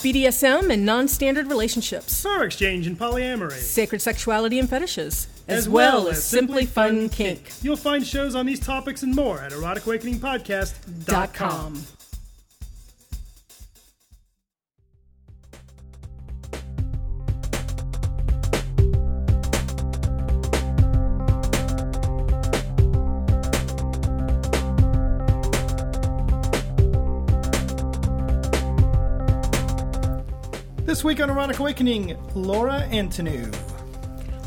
[0.00, 6.08] BDSM and non standard relationships, Power exchange and polyamory, sacred sexuality and fetishes, as, well,
[6.08, 7.52] as simply fun kink.
[7.62, 11.99] You'll find shows on these topics and more at eroticawakeningpodcast.com.
[31.10, 33.50] week on Erotic Awakening, Laura Antoniou.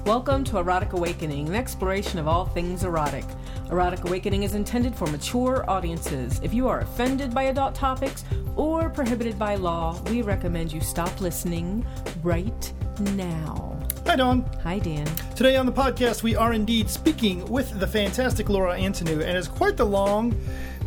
[0.05, 3.25] Welcome to Erotic Awakening, an exploration of all things erotic.
[3.69, 6.39] Erotic Awakening is intended for mature audiences.
[6.41, 8.23] If you are offended by adult topics
[8.55, 11.85] or prohibited by law, we recommend you stop listening
[12.23, 13.77] right now.
[14.05, 14.49] Hi, Dawn.
[14.63, 15.05] Hi, Dan.
[15.35, 19.49] Today on the podcast, we are indeed speaking with the fantastic Laura Antoniou, and it's
[19.49, 20.31] quite the long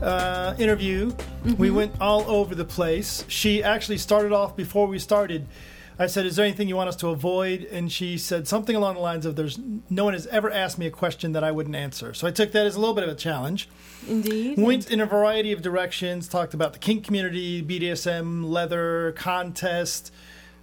[0.03, 1.13] uh, interview.
[1.59, 3.25] We went all over the place.
[3.29, 5.47] She actually started off before we started.
[5.99, 8.97] I said, "Is there anything you want us to avoid?" And she said something along
[8.97, 11.77] the lines of, "There's no one has ever asked me a question that I wouldn't
[11.77, 13.69] answer." So I took that as a little bit of a challenge.
[14.07, 14.59] Indeed.
[14.59, 16.29] Went in a variety of directions.
[16.29, 20.13] Talked about the kink community, BDSM, leather contest,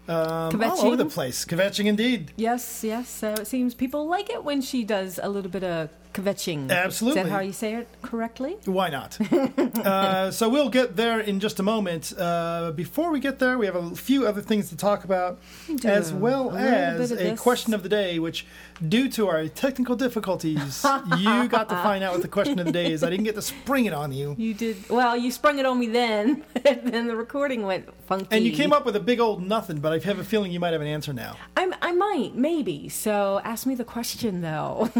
[0.07, 1.45] um, all over the place.
[1.45, 2.31] Kvetching, indeed.
[2.35, 3.09] Yes, yes.
[3.09, 6.69] So it seems people like it when she does a little bit of kvetching.
[6.69, 7.21] Absolutely.
[7.21, 8.57] Is that how you say it correctly?
[8.65, 9.17] Why not?
[9.77, 12.13] uh, so we'll get there in just a moment.
[12.17, 15.39] Uh, before we get there, we have a few other things to talk about,
[15.83, 17.39] as well A as a this.
[17.39, 18.45] question of the day, which,
[18.87, 20.85] due to our technical difficulties,
[21.17, 23.03] you got to find out what the question of the day is.
[23.03, 24.35] I didn't get to spring it on you.
[24.37, 25.17] You did well.
[25.17, 28.27] You sprung it on me then, and then the recording went funky.
[28.31, 30.59] And you came up with a big old nothing, but I have a feeling you
[30.59, 31.35] might have an answer now.
[31.57, 32.89] I'm, I might, maybe.
[32.89, 34.89] So ask me the question though.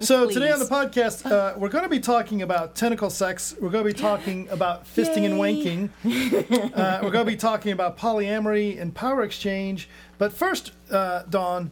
[0.00, 3.54] So today on the podcast, uh, we're going to be talking about tentacle sex.
[3.60, 5.90] We're going to be talking about fisting and wanking.
[6.76, 9.88] uh, we're going to be talking about polyamory and power exchange.
[10.18, 11.70] But first, uh, Dawn,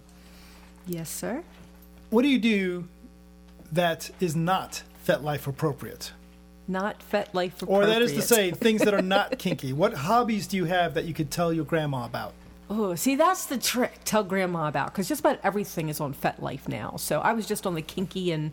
[0.86, 1.42] yes, sir.
[2.10, 2.86] what do you do
[3.72, 6.12] that is not FetLife appropriate?
[6.68, 7.84] Not fet life appropriate.
[7.84, 9.72] Or that is to say, things that are not kinky.
[9.72, 12.32] What hobbies do you have that you could tell your grandma about?
[12.74, 14.00] Oh, see, that's the trick.
[14.04, 16.94] Tell grandma about because just about everything is on FetLife now.
[16.96, 18.52] So I was just on the kinky and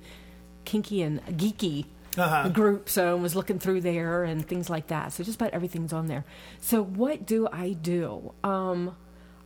[0.66, 1.86] kinky and geeky
[2.18, 2.50] Uh-huh.
[2.50, 5.14] group, so I was looking through there and things like that.
[5.14, 6.26] So just about everything's on there.
[6.60, 8.34] So what do I do?
[8.44, 8.96] Um,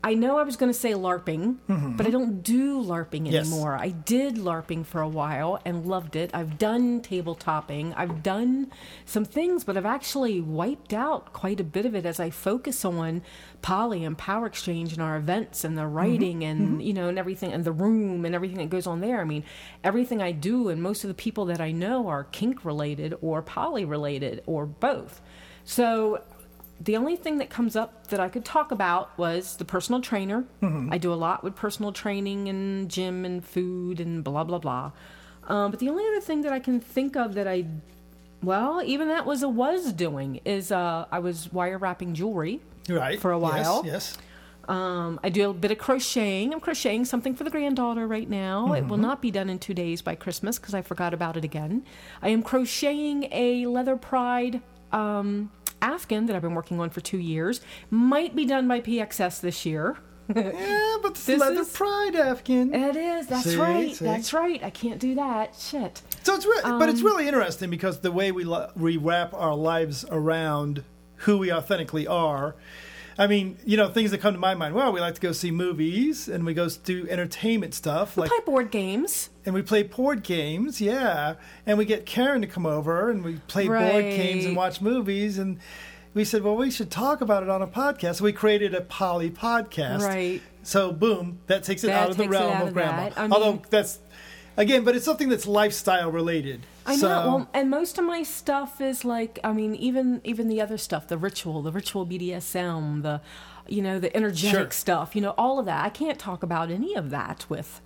[0.06, 1.58] I know I was going to say LARPing,
[1.98, 3.26] but I don't do LARPing Mm-hmm.
[3.28, 3.48] Yes.
[3.50, 3.76] anymore.
[3.80, 6.30] I did LARPing for a while and loved it.
[6.34, 7.94] I've done tabletopping.
[7.96, 8.70] I've done
[9.06, 12.84] some things, but I've actually wiped out quite a bit of it as I focus
[12.84, 13.22] on
[13.62, 17.54] poly and power exchange and our events and the writing and you know and everything
[17.54, 19.22] and the room and everything that goes on there.
[19.22, 19.46] I mean,
[19.86, 23.42] everything I do and most of the people that I know are kink related or
[23.42, 25.22] poly related or both.
[25.64, 26.22] So
[26.84, 30.46] the only thing that comes up that I could talk about was the personal trainer.
[30.92, 34.92] I do a lot with personal training and gym and food and blah blah blah.
[35.48, 37.66] Um, but the only other thing that I can think of that I,
[38.42, 42.62] well, even that was a was doing is uh, I was wire wrapping jewelry.
[42.90, 43.20] Right.
[43.20, 43.84] For a while.
[43.86, 44.16] Yes.
[44.16, 44.18] yes.
[44.68, 46.54] Um, I do a bit of crocheting.
[46.54, 48.74] I'm crocheting something for the granddaughter right now.
[48.74, 51.44] It will not be done in two days by Christmas because I forgot about it
[51.44, 51.84] again.
[52.22, 54.62] I am crocheting a leather pride
[54.94, 55.52] um,
[55.84, 57.62] Afghan that I've been working on for two years.
[57.92, 59.98] Might be done by PXS this year.
[60.34, 62.74] Yeah, but this This leather is- pride Afghan.
[62.74, 63.28] It is.
[63.28, 63.94] That's See, right.
[63.94, 64.06] see.
[64.06, 64.64] That's right.
[64.64, 65.54] I can't do that.
[65.60, 66.02] Shit.
[66.24, 69.34] So it's re- but Um, it's really interesting because the way we li- we wrap
[69.34, 70.84] our lives around
[71.18, 72.56] who we authentically are.
[73.18, 74.74] I mean, you know, things that come to my mind.
[74.76, 78.40] Well, we like to go see movies and we go do entertainment stuff, like Play
[78.46, 79.30] board games.
[79.46, 81.36] and we play board games, yeah.
[81.66, 85.38] And we get Karen to come over and we play board games and watch movies.
[85.38, 85.60] And
[86.14, 88.16] we said, well, we should talk about it on a podcast.
[88.16, 90.42] So we created a poly podcast, Right.
[90.66, 93.10] So boom, that takes it That out of the realm of, of grandma.
[93.18, 94.00] I Although that's
[94.58, 96.66] again, but it's something that's lifestyle related.
[96.86, 97.28] I so, know.
[97.28, 101.08] Well, and most of my stuff is like, I mean, even even the other stuff,
[101.08, 103.22] the ritual, the ritual BDSM, the,
[103.68, 104.72] you know, the energetic Sure.
[104.72, 105.86] stuff, you know, all of that.
[105.86, 107.82] I can't talk about any of that with,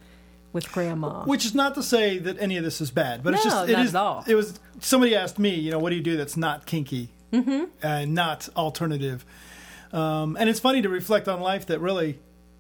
[0.54, 1.24] with grandma.
[1.26, 3.78] Which is not to say that any of this is bad, but it's just it
[3.80, 3.96] is.
[4.28, 7.66] It was somebody asked me, you know, what do you do that's not kinky mm-hmm.
[7.84, 9.26] and not alternative?
[9.94, 12.20] Um, and it's funny to reflect on life that really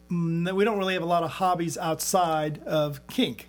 [0.09, 3.47] mm, that we don't really have a lot of hobbies outside of kink.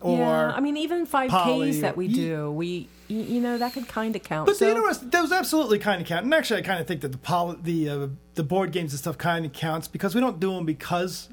[0.00, 3.88] Or yeah, I mean, even five Ks that we do, we, you know, that could
[3.88, 4.46] kind of count.
[4.46, 7.00] But so, the interest those absolutely kind of count, and actually, I kind of think
[7.00, 10.20] that the poli- the uh, the board games and stuff kind of counts because we
[10.20, 11.28] don't do them because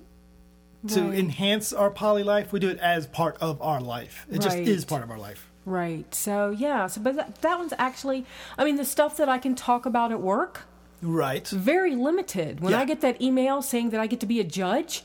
[0.87, 1.19] to Right.
[1.19, 2.51] enhance our poly life.
[2.53, 4.25] We do it as part of our life.
[4.31, 5.47] It just is part of our life.
[5.65, 6.13] Right.
[6.15, 6.87] So yeah.
[6.87, 8.25] So, but that, that one's actually.
[8.57, 10.63] I mean, the stuff that I can talk about at work.
[11.03, 11.47] Right.
[11.47, 12.59] very limited.
[12.61, 12.79] When Yeah.
[12.81, 15.01] I get that email saying that I get to be a judge,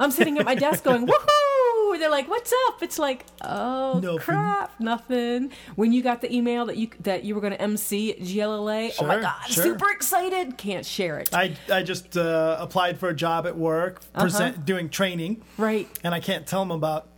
[0.00, 1.53] I'm sitting at my desk going, woohoo!
[1.94, 2.82] And they're like, what's up?
[2.82, 4.18] It's like, oh, Nothing.
[4.18, 5.52] crap, nothing.
[5.76, 8.92] When you got the email that you that you were going to MC at GLLA,
[9.00, 9.64] oh my God, sure.
[9.64, 10.58] super excited.
[10.58, 11.32] Can't share it.
[11.32, 16.14] I, I just uh, applied for a job at work, present, doing training, right, and
[16.14, 17.08] I can't tell them about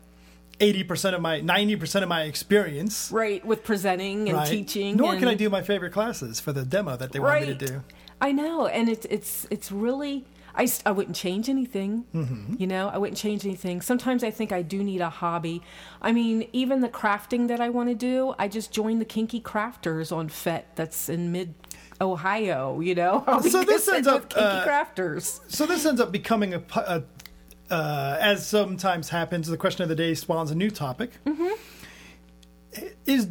[0.58, 3.10] 80% of my, 90% of my experience.
[3.12, 4.48] right, with presenting and right?
[4.48, 4.96] teaching.
[4.96, 7.46] Nor and, can I do my favorite classes for the demo that they want me
[7.48, 7.82] to do.
[8.20, 10.24] I know, and it's it's it's really.
[10.56, 12.04] I, I wouldn't change anything.
[12.14, 12.54] Mm-hmm.
[12.58, 13.80] You know, I wouldn't change anything.
[13.80, 15.62] Sometimes I think I do need a hobby.
[16.00, 19.40] I mean, even the crafting that I want to do, I just joined the Kinky
[19.40, 21.54] Crafters on FET that's in mid
[22.00, 23.24] Ohio, you know?
[23.42, 25.40] So this ends up, Kinky uh, Crafters.
[25.48, 27.02] So this ends up becoming a, a
[27.70, 31.10] uh, as sometimes happens, the question of the day spawns a new topic.
[31.26, 32.86] Mm-hmm.
[33.06, 33.28] Is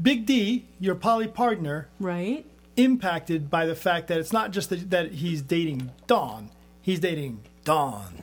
[0.00, 2.44] Big D, your poly partner, Right?
[2.76, 6.50] impacted by the fact that it's not just that, that he's dating Dawn,
[6.86, 8.14] he's dating Dawn.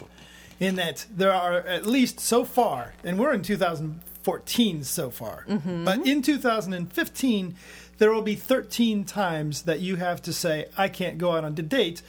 [0.60, 5.84] In that there are at least so far, and we're in 2014 so far, mm-hmm.
[5.84, 7.56] but in 2015,
[7.98, 11.52] there will be 13 times that you have to say, I can't go out on
[11.58, 12.02] a date.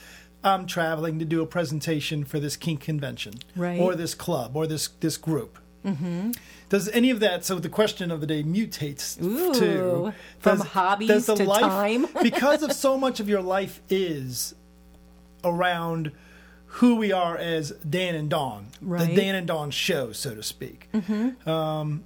[0.44, 3.80] I'm traveling to do a presentation for this kink convention, Right.
[3.80, 5.58] or this club, or this this group.
[5.84, 6.32] Mm-hmm.
[6.68, 7.44] Does any of that?
[7.44, 11.44] So the question of the day mutates Ooh, to from does- hobbies does the to
[11.44, 12.06] life, time.
[12.22, 14.54] because of so much of your life is
[15.42, 16.12] around
[16.78, 19.08] who we are as Dan and Dawn, Right.
[19.08, 20.88] the Dan and Dawn show, so to speak.
[21.46, 22.02] Um,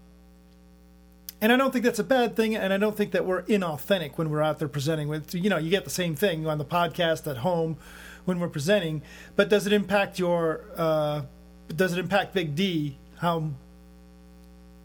[1.41, 4.17] and I don't think that's a bad thing, and I don't think that we're inauthentic
[4.19, 5.09] when we're out there presenting.
[5.09, 7.77] With you know, you get the same thing on the podcast at home
[8.25, 9.03] when we're presenting.
[9.37, 10.65] But does it impact your?
[10.77, 11.23] Uh,
[11.75, 12.99] does it impact Big D?
[13.19, 13.51] How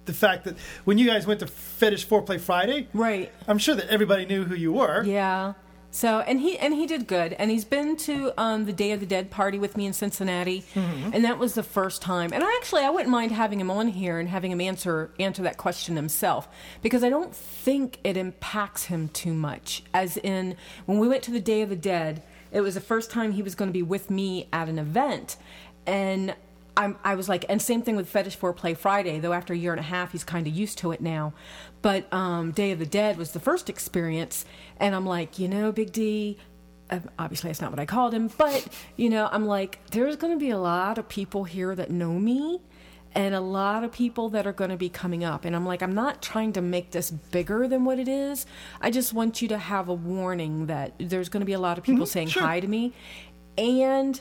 [0.06, 0.56] the fact that
[0.86, 3.32] when you guys went to Fetish Foreplay Friday, Right.
[3.48, 5.04] I'm sure that everybody knew who you were.
[5.04, 5.54] Yeah.
[5.96, 9.00] So and he and he did good, and he's been to um, the Day of
[9.00, 10.66] the Dead party with me in Cincinnati,
[11.14, 12.34] and that was the first time.
[12.34, 15.44] And I actually I wouldn't mind having him on here and having him answer answer
[15.44, 16.50] that question himself.
[16.82, 19.84] Because I don't think it impacts him too much.
[19.94, 20.56] As in
[20.88, 23.44] when we went to the Day of the Dead, it was the first time he
[23.44, 25.38] was going to be with me at an event,
[25.86, 26.34] and
[26.76, 29.72] I'm, I was like, and same thing with Fetish Foreplay Friday, though after a year
[29.72, 31.34] and a half, he's kind of used to it now.
[31.82, 34.46] But um, Day of the Dead was the first experience,
[34.78, 36.38] and I'm like, you know, Big D,
[36.90, 40.34] uh, obviously that's not what I called him, but, you know, I'm like, there's going
[40.34, 42.60] to be a lot of people here that know me.
[43.16, 45.46] And a lot of people that are going to be coming up.
[45.46, 48.48] And I'm like, I'm not trying to make this bigger than what it is.
[48.82, 51.78] I just want you to have a warning that there's going to be a lot
[51.78, 52.42] of people saying sure.
[52.42, 52.92] hi to me.
[53.56, 54.20] And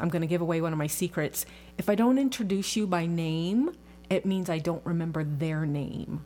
[0.00, 1.46] I'm going to give away one of my secrets.
[1.78, 3.70] If I don't introduce you by name,
[4.10, 6.24] it means I don't remember their name.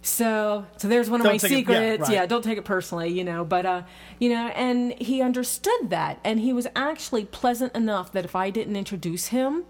[0.00, 2.10] So, so there's one of Don't my take it- yeah, secrets.
[2.10, 3.44] Yeah, don't take it personally, you know.
[3.44, 3.82] But, uh,
[4.18, 8.50] you know, and he understood that, and he was actually pleasant enough that if I
[8.50, 9.64] didn't introduce him,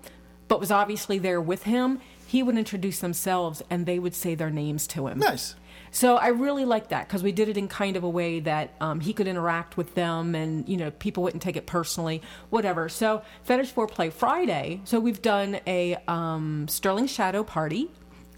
[0.46, 4.50] but was obviously there with him, he would introduce themselves, and they would say their
[4.50, 5.18] names to him.
[5.18, 5.54] Nice.
[5.90, 8.74] So I really like that because we did it in kind of a way that
[8.80, 12.88] um, he could interact with them, and you know people wouldn't take it personally, whatever.
[12.88, 14.80] So Fetish Foreplay Friday.
[14.84, 17.90] So we've done a um, Sterling Shadow party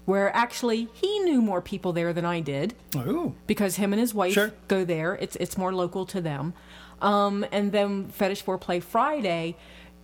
[0.05, 3.35] where actually he knew more people there than I did Ooh.
[3.45, 4.51] because him and his wife Sure.
[4.67, 5.15] go there.
[5.15, 6.53] It's it's more local to them.
[7.01, 9.55] Um, and then Fetish Foreplay Friday,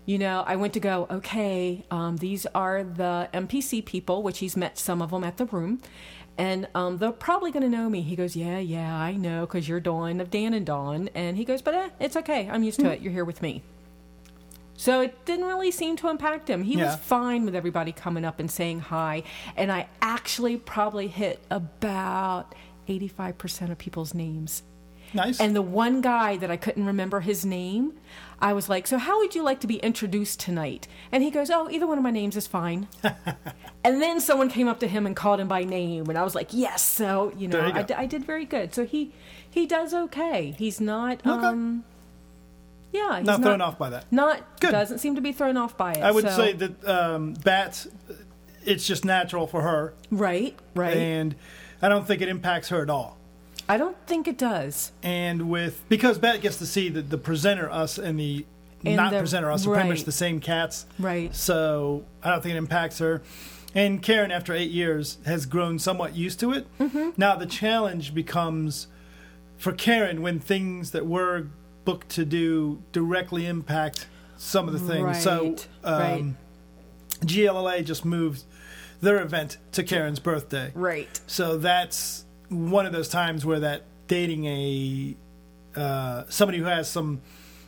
[0.05, 1.05] you know, I went to go.
[1.11, 5.45] Okay, um, these are the MPC people, which he's met some of them at the
[5.45, 5.81] room,
[6.37, 8.01] and um, they're probably going to know me.
[8.01, 11.09] He goes, Yeah, yeah, I know, because you're Dawn of Dan and Dawn.
[11.15, 12.47] And he goes, But eh, it's okay.
[12.49, 13.01] I'm used to it.
[13.01, 13.63] You're here with me.
[14.75, 16.61] So it didn't really seem to impact him.
[16.63, 16.85] He Yeah.
[16.85, 19.23] was fine with everybody coming up and saying hi.
[19.55, 22.53] And I actually probably hit about
[22.87, 24.61] 85% of people's names.
[25.13, 25.39] Nice.
[25.39, 27.93] And the one guy that I couldn't remember his name,
[28.39, 30.87] I was like, So, how would you like to be introduced tonight?
[31.11, 32.87] And he goes, Oh, either one of my names is fine.
[33.83, 36.09] and then someone came up to him and called him by name.
[36.09, 36.83] And I was like, Yes.
[36.83, 38.73] So, you know, you I, did very good.
[38.75, 39.13] So, he
[39.49, 40.53] he does okay.
[40.57, 41.45] He's not, Okay.
[41.47, 41.83] um,
[42.91, 44.05] yeah, he's not thrown off by that.
[44.11, 44.71] Not, Good.
[44.71, 46.03] doesn't seem to be thrown off by it.
[46.03, 47.87] I would so- say that um, Bat,
[48.65, 50.95] it's just natural for her, Right, right.
[50.95, 51.35] and
[51.81, 53.16] I don't think it impacts her at all.
[53.69, 54.91] I don't think it does.
[55.03, 58.45] And with because Bat gets to see the, the presenter us and the
[58.85, 60.85] And not the- presenter us are pretty much the same cats.
[60.99, 61.35] Right.
[61.35, 63.21] So I don't think it impacts her.
[63.75, 66.65] And Karen, after eight years, has grown somewhat used to it.
[66.79, 67.09] Mm-hmm.
[67.17, 68.87] Now the challenge becomes
[69.57, 71.47] for Karen when things that we're
[71.83, 74.07] booked to do directly impact
[74.37, 75.21] some of the things.
[75.21, 76.33] so Right, um, right.
[77.21, 78.43] GLLA just moved
[79.01, 80.71] their event to Karen's birthday.
[80.75, 81.19] Right.
[81.27, 85.15] So that's one of those times where that dating a
[85.75, 87.21] uh, somebody who has some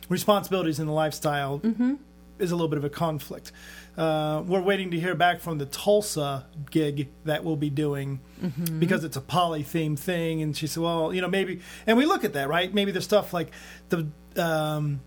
[0.08, 1.94] responsibilities in the lifestyle Mm-hmm.
[2.38, 3.52] is a little bit of a conflict.
[3.96, 8.78] Uh, we're waiting to hear back from the Tulsa gig that we'll be doing Mm-hmm.
[8.80, 10.40] because it's a poly themed thing.
[10.42, 12.72] And she said, well, you know, maybe, and we look at that, right?
[12.72, 13.50] Maybe there's stuff like
[13.90, 14.06] the,
[14.36, 15.00] um,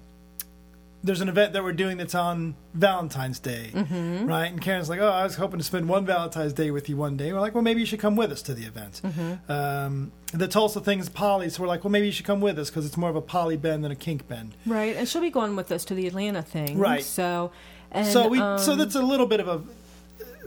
[1.04, 4.26] there's an event that we're doing that's on Valentine's Day, Mm-hmm.
[4.26, 4.52] right?
[4.52, 7.18] And Karen's like, "Oh, I was hoping to spend one Valentine's Day with you one
[7.18, 9.52] day." We're like, "Well, maybe you should come with us to the event." Mm-hmm.
[9.52, 12.58] Um, the Tulsa thing is poly, so we're like, "Well, maybe you should come with
[12.58, 15.22] us because it's more of a poly bend than a kink bend." Right, and she'll
[15.22, 16.78] be going with us to the Atlanta thing.
[16.80, 17.04] Right.
[17.04, 17.52] So,
[17.92, 19.62] and, so we, um, so that's a little bit of a,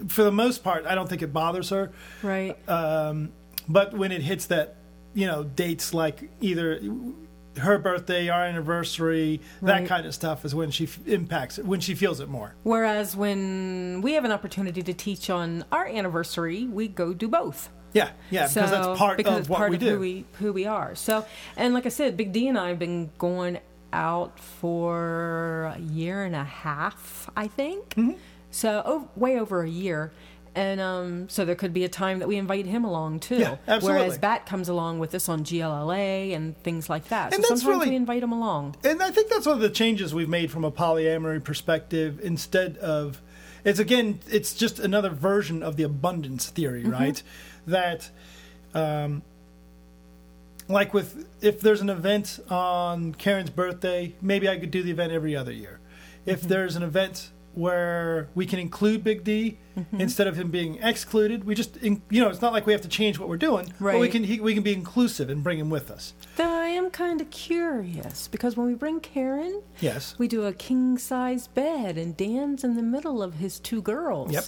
[0.08, 1.92] for the most part, I don't think it bothers her.
[2.22, 2.56] right.
[2.68, 3.30] Um,
[3.68, 4.76] but when it hits that,
[5.12, 6.80] you know, dates like either
[7.58, 9.80] her birthday, our anniversary, Right.
[9.82, 12.54] that kind of stuff is when she f- impacts it, when she feels it more.
[12.62, 17.70] Whereas when we have an opportunity to teach on our anniversary, we go do both.
[17.92, 19.90] Yeah, yeah, because that's part because of it's what part we of do.
[19.94, 20.94] who we who we are.
[20.94, 21.24] So,
[21.56, 23.58] and like I said, Big D and I have been going
[23.92, 27.90] out for a year and a half, I think.
[27.90, 28.18] Mm-hmm.
[28.50, 30.12] So, oh, way over a year.
[30.56, 33.36] And um, so there could be a time that we invite him along too.
[33.36, 34.00] Yeah, absolutely.
[34.06, 37.34] Whereas Bat comes along with us on GLLA and things like that.
[37.34, 38.74] And so that's sometimes really- we invite him along.
[38.82, 42.18] And I think that's one of the changes we've made from a polyamory perspective.
[42.22, 43.20] Instead of,
[43.64, 46.90] it's again, it's just another version of the abundance theory, Mm-hmm.
[46.92, 47.22] right?
[47.66, 48.10] That,
[48.74, 49.22] um,
[50.68, 55.12] like with if there's an event on Karen's birthday, maybe I could do the event
[55.12, 55.80] every other year.
[56.24, 56.48] If Mm-hmm.
[56.48, 60.00] there's an event where we can include Big D Mm-hmm.
[60.00, 62.80] instead of him being excluded, we just, in, you know, it's not like we have
[62.80, 63.74] to change what we're doing.
[63.78, 66.14] But we can he, we can be inclusive and bring him with us.
[66.36, 70.14] Though I am kind of curious because when we bring Karen, Yes.
[70.16, 74.32] we do a king size bed and Dan's in the middle of his two girls.
[74.32, 74.44] Yep.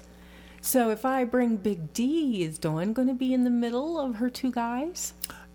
[0.62, 4.15] So if I bring Big D, is Dawn going to be in the middle of
[4.17, 5.12] her two guys?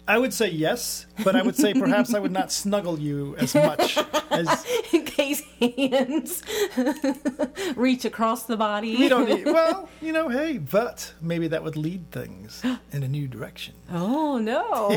[0.08, 3.56] I would say yes, but I would say perhaps I would not snuggle you as
[3.56, 3.98] much
[4.32, 6.44] as In case hands
[7.76, 8.98] reach across the body.
[8.98, 9.46] we don't need.
[9.46, 13.76] Well, you know, hey, but maybe that would lead things in a new direction.
[13.94, 14.90] Oh no.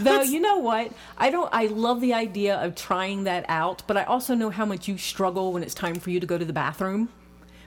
[0.00, 0.92] Though you know what?
[1.18, 4.64] I don't I love the idea of trying that out, but I also know how
[4.64, 7.10] much you struggle when it's time for you to go to the bathroom.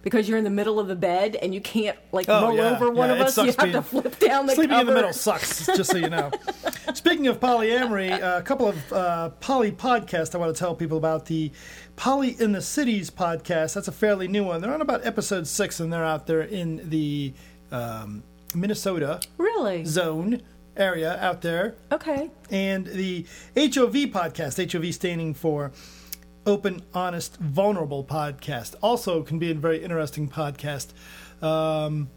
[0.03, 2.75] Because you're in the middle of the bed and you can't like Oh, roll yeah,
[2.75, 3.37] over one yeah, of us.
[3.37, 6.09] You have being- to flip down the Sleeping in the middle sucks, just so you
[6.09, 6.31] know.
[6.95, 10.97] Speaking of polyamory, uh, a couple of uh, poly podcasts I want to tell people
[10.97, 11.27] about.
[11.27, 11.51] The
[11.97, 14.59] Poly in the Cities podcast, that's a fairly new one.
[14.61, 17.33] They're on about episode six, and they're out there in the
[17.71, 18.23] um,
[18.55, 19.85] Minnesota Really?
[19.85, 20.41] zone
[20.75, 21.75] area out there.
[21.91, 22.31] Okay.
[22.49, 25.71] and the HOV podcast, HOV standing for
[26.45, 30.87] Open, Honest, Vulnerable podcast, also can be a very interesting podcast.
[31.43, 32.09] Um,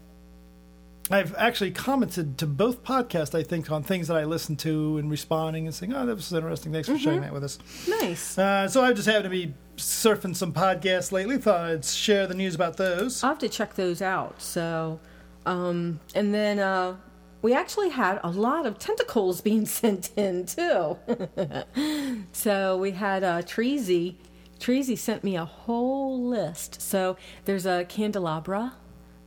[1.11, 5.11] I've actually commented to both podcasts, I think, on things that I listened to and
[5.11, 6.71] responding and saying, oh, that was interesting.
[6.71, 7.59] Thanks for sharing that with us.
[7.87, 8.37] Nice.
[8.37, 11.37] Uh, so I just happened to be surfing some podcasts lately.
[11.37, 13.23] Thought I'd share the news about those.
[13.23, 14.41] I'll have to check those out.
[14.41, 14.99] So,
[15.45, 16.95] um, and then uh,
[17.45, 20.97] we actually had a lot of tentacles being sent in too.
[22.31, 24.15] so we had uh, Treasy.
[24.59, 26.81] Treasy sent me a whole list.
[26.81, 28.73] So there's a candelabra.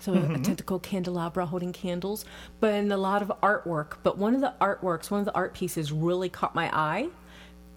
[0.01, 2.25] So a- a tentacle candelabra holding candles,
[2.59, 3.99] but and a lot of artwork.
[4.03, 7.11] But one of the artworks, one of the art pieces, really caught my eye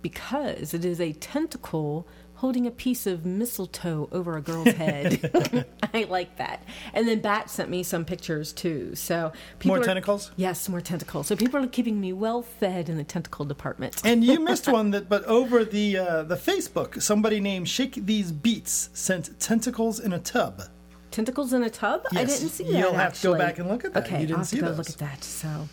[0.02, 2.08] because it is a tentacle
[2.42, 5.66] holding a piece of mistletoe over a girl's head.
[5.94, 6.64] I like that.
[6.94, 8.96] And then Bat sent me some pictures too.
[8.96, 10.32] So people More are- tentacles?
[10.36, 11.28] Yes, more tentacles.
[11.28, 14.02] So people are keeping me well fed in the tentacle department.
[14.04, 18.32] And you missed one that, but over the uh, the Facebook, somebody named Shake These
[18.32, 20.64] Beats sent tentacles in a tub.
[21.12, 22.04] Tentacles in a tub?
[22.12, 22.80] I didn't see that.
[22.80, 24.06] you'll have to go back and look at that.
[24.06, 24.78] Okay, You didn't I'll have see to go those.
[24.78, 25.24] look at that.
[25.24, 25.68] So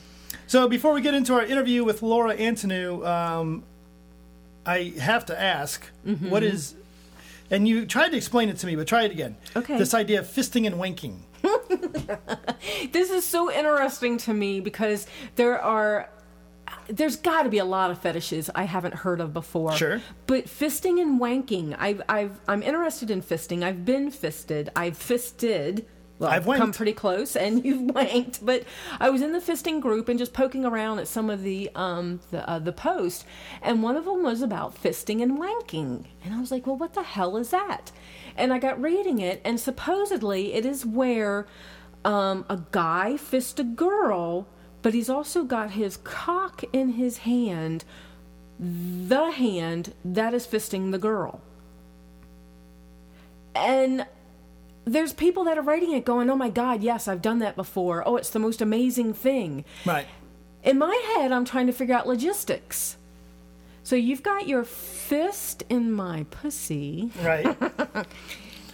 [0.47, 3.63] So before we get into our interview with Laura Antoniou, um,
[4.69, 6.31] I have to ask, Mm-hmm.
[6.31, 6.75] what is,
[7.51, 9.37] and you tried to explain it to me, but try it again.
[9.57, 9.79] Okay.
[9.79, 11.17] This idea of fisting and wanking.
[12.93, 15.07] this is so interesting to me because
[15.37, 16.11] there are
[16.89, 19.73] there's got to be a lot of fetishes I haven't heard of before.
[19.77, 20.01] Sure.
[20.27, 23.63] But fisting and wanking, I've, I've, I'm interested in fisting.
[23.63, 24.71] I've been fisted.
[24.77, 25.87] I've fisted.
[26.19, 28.41] Well, I've come pretty close, and you've wanked.
[28.43, 28.65] But
[28.99, 32.21] I was in the fisting group and just poking around at some of the um,
[32.31, 33.25] the, uh, the posts,
[33.63, 36.95] and one of them was about fisting and wanking, and I was like, "Well, what
[36.95, 37.93] the hell is that?"
[38.37, 41.47] And I got reading it, and supposedly it is where
[42.05, 44.49] um, a guy fists a girl,
[44.83, 47.85] but he's also got his cock in his hand,
[48.59, 51.41] the hand that is fisting the girl.
[53.55, 54.07] And
[54.93, 58.07] there's people that are writing it going, oh my God, yes, I've done that before.
[58.07, 59.65] Oh, it's the most amazing thing.
[59.85, 60.07] Right.
[60.63, 62.97] In my head, I'm trying to figure out logistics.
[63.83, 67.11] So you've got your fist in my pussy.
[67.23, 67.47] Right.
[67.47, 68.07] And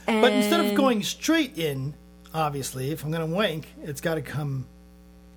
[0.22, 1.94] but instead of going straight in,
[2.32, 4.66] obviously, if I'm going to wank, it's got to come.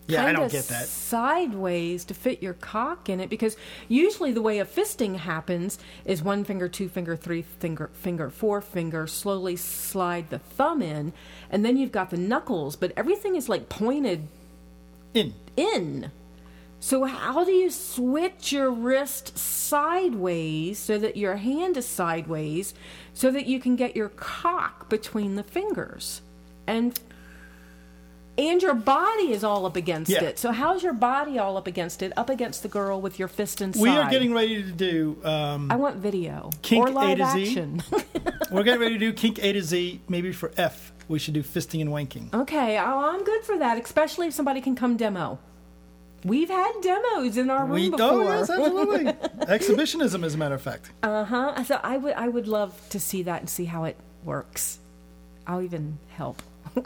[0.07, 0.87] Yeah, I don't get that.
[0.87, 6.23] Sideways to fit your cock in it because usually the way a fisting happens is
[6.23, 11.13] one finger, two finger, three finger, finger, four finger, slowly slide the thumb in,
[11.49, 14.27] and then you've got the knuckles, but everything is like pointed
[15.13, 15.33] In.
[15.55, 16.11] in.
[16.79, 22.73] So how do you switch your wrist sideways so that your hand is sideways
[23.13, 26.21] so that you can get your cock between the fingers?
[26.67, 26.99] And
[28.37, 30.23] and your body is all up against Yeah.
[30.23, 30.39] it.
[30.39, 32.13] So how's your body all up against it?
[32.17, 33.81] Up against the girl with your fist inside.
[33.81, 35.17] We are getting ready to do.
[35.23, 37.43] Um, I want video Kink or A live to Z.
[37.49, 37.83] action.
[38.51, 40.01] we're getting ready to do kink A to Z.
[40.07, 42.33] Maybe for F, we should do fisting and wanking.
[42.33, 45.39] okay, oh, I'm good for that, especially if somebody can come demo.
[46.23, 48.07] We've had demos in our room We before.
[48.09, 49.05] oh yes, absolutely.
[49.47, 50.89] Exhibitionism, as a matter of fact.
[51.03, 51.63] Uh huh.
[51.63, 54.79] So I would I would love to see that and see how it works.
[55.45, 56.41] I'll even help.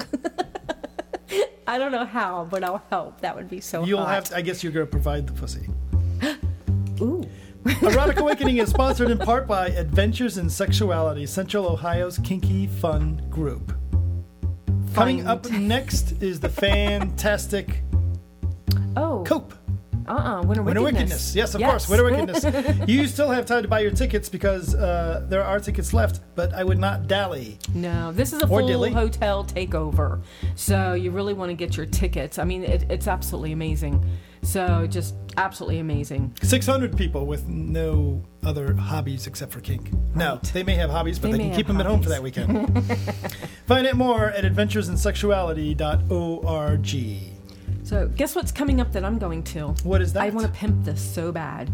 [1.67, 3.21] I don't know how, but I'll help.
[3.21, 3.83] That would be so.
[3.83, 4.09] You'll hot.
[4.13, 4.23] have.
[4.25, 5.67] To, I guess you're going to provide the pussy.
[7.01, 7.23] Ooh.
[7.83, 13.73] Erotic Awakening is sponsored in part by Adventures in Sexuality, Central Ohio's kinky fun group.
[14.95, 17.83] Coming up next is the fantastic
[18.97, 19.23] Oh.
[19.25, 19.53] Cope.
[20.11, 21.33] Uh uh Winter, Winter Wickedness.
[21.33, 21.35] Wickedness.
[21.35, 22.43] Yes, of course, Winter Wickedness.
[22.89, 26.53] you still have time to buy your tickets because uh, there are tickets left, but
[26.53, 27.57] I would not dally.
[27.73, 28.91] No, this is a full dilly.
[28.91, 30.21] hotel takeover.
[30.55, 32.39] So you really want to get your tickets.
[32.39, 34.05] I mean, it, it's absolutely amazing.
[34.41, 36.35] So just absolutely amazing.
[36.41, 39.91] 600 people with no other hobbies except for kink.
[40.13, 42.21] No, they may have hobbies, but They they, can keep them at home for that
[42.21, 42.85] weekend.
[43.65, 47.30] Find out more at adventuresinsexuality.org.
[47.91, 49.67] So guess what's coming up that I'm going to?
[49.83, 50.23] What is that?
[50.23, 51.69] I want to pimp this so bad.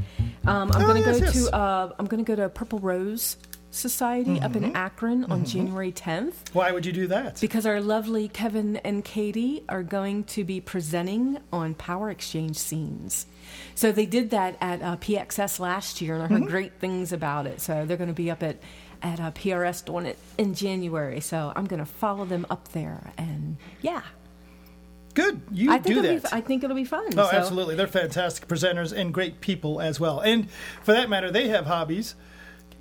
[0.48, 1.46] Um, I'm Oh, going to yes, go yes.
[1.50, 3.38] to uh, I'm going to go to Purple Rose
[3.70, 4.64] Society up Mm-hmm.
[4.66, 7.40] in Akron on January 10th Why would you do that?
[7.40, 13.28] because our lovely Kevin and Katie are going to be presenting on power exchange scenes.
[13.76, 16.50] So they did that at uh, PXS last year, and I heard Mm-hmm.
[16.50, 17.62] great things about it.
[17.62, 18.58] So they're going to be up at
[19.04, 21.20] at uh, PRS doing it in January.
[21.20, 24.02] So I'm going to follow them up there, and yeah,
[25.18, 25.42] Good.
[25.52, 26.22] You I think do that.
[26.24, 27.08] be I think it'll be fun.
[27.18, 27.74] Oh, So- absolutely.
[27.74, 30.20] They're fantastic presenters and great people as well.
[30.20, 30.48] And
[30.84, 32.14] for that matter, they have hobbies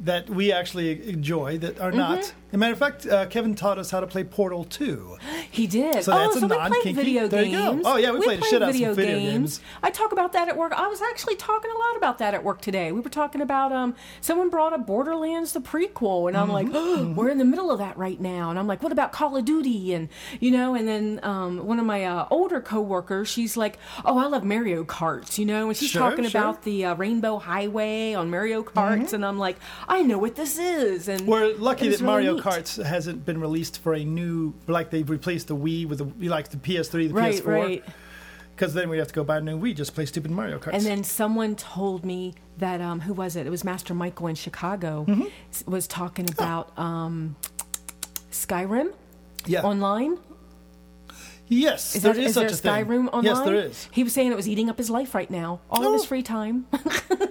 [0.00, 2.18] that we actually enjoy that are not.
[2.18, 2.20] Mm-hmm.
[2.20, 5.18] As a matter of fact, uh, Kevin taught us how to play Portal 2.
[5.50, 6.02] He did.
[6.04, 7.80] So oh, that's a so we played non-kinky- video there you go.
[7.84, 9.58] Oh, yeah, we played the shit out of some video, video games.
[9.58, 9.60] games.
[9.82, 10.72] I talk about that at work.
[10.72, 12.92] I was actually talking a lot about that at work today.
[12.92, 16.76] We were talking about um, someone brought up Borderlands the prequel, and I'm like, Mm-hmm.
[16.76, 18.50] oh, we're in the middle of that right now.
[18.50, 19.92] And I'm like, what about Call of Duty?
[19.94, 20.08] And
[20.40, 24.26] you know, and then um, one of my uh, older coworkers, she's like, oh, I
[24.26, 26.40] love Mario Karts, you know, and she's Sure, talking sure.
[26.40, 29.14] about the uh, Rainbow Highway on Mario Karts, Mm-hmm.
[29.16, 29.56] and I'm like,
[29.88, 31.08] I know what this is.
[31.08, 35.08] And We're lucky that Mario really Kart hasn't been released for a new, like they've
[35.08, 37.46] replaced the Wii with the, like the PS3, the Right, PS4.
[37.46, 37.84] right.
[38.54, 40.72] Because then we have to go buy a new Wii, just play stupid Mario Karts.
[40.72, 43.46] And then someone told me that um, who was it?
[43.46, 45.70] It was Master Michael in Chicago Mm-hmm.
[45.70, 47.36] was talking about um,
[48.30, 48.92] Skyrim
[49.46, 49.62] yeah.
[49.62, 50.16] online.
[51.48, 52.86] yes, Is there that- is is such there a thing.
[52.86, 53.24] Skyrim online?
[53.24, 53.88] Yes, there is.
[53.92, 56.06] He was saying it was eating up his life right now, all of his Oh.
[56.06, 56.66] free time.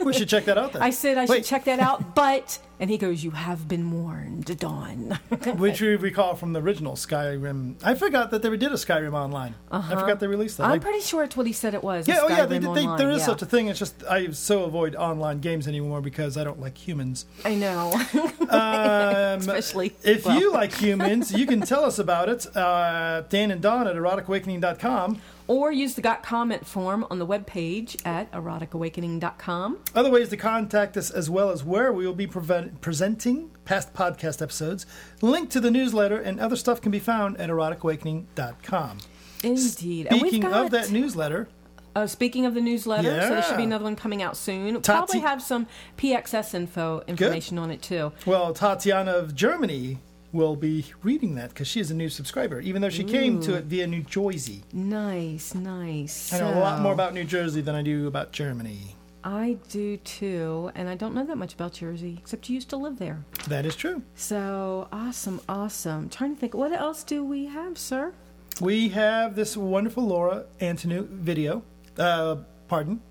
[0.06, 0.82] We should check that out then.
[0.90, 3.92] I said I Wait, should check that out, but and he goes, "You have been
[3.92, 5.20] warned, Dawn."
[5.58, 7.76] Which we recall from the original Skyrim.
[7.84, 9.56] I forgot that they did a Skyrim online.
[9.72, 10.64] I forgot they released that.
[10.64, 10.74] Uh-huh.
[10.74, 12.08] I'm Like- pretty sure it's what he said it was.
[12.08, 13.26] yeah, oh yeah, they They, there is yeah.
[13.26, 13.68] such a thing.
[13.68, 17.26] It's just I so avoid online games anymore because I don't like humans.
[17.44, 17.94] I know.
[18.46, 20.40] Um, Especially- if well.
[20.40, 22.46] you like humans, you can tell us about it.
[22.56, 25.20] Uh, Dan and Dawn at eroticawakening.com.
[25.48, 29.80] or use the got comment form on the webpage at eroticawakening.com.
[29.94, 33.94] Other ways to contact us, as well as where we will be prevent- presenting past
[33.94, 34.86] podcast episodes.
[35.22, 38.98] Link to the newsletter and other stuff can be found at eroticawakening.com.
[39.44, 40.08] Indeed.
[40.12, 41.48] Speaking got, of that newsletter,
[41.96, 44.82] Uh, speaking of the newsletter, so there should be another one coming out soon.
[44.82, 45.66] Tati- Probably have some
[45.98, 48.12] PXS info information on it too.
[48.26, 50.00] well, Tatiana of Germany
[50.32, 53.56] will be reading that because she is a new subscriber, even though she came to
[53.56, 54.64] it via New Jersey.
[54.74, 56.34] Nice, nice.
[56.34, 58.96] I know a lot more about New Jersey than I do about Germany.
[59.24, 62.78] I do too, and I don't know that much about Jersey, except you used to
[62.78, 63.26] live there.
[63.48, 64.04] That is true.
[64.14, 66.10] So awesome, awesome.
[66.10, 68.14] trying to think, what else do we have, sir?
[68.62, 71.64] We have this wonderful Laura Antoniou video,
[71.98, 73.02] uh, pardon,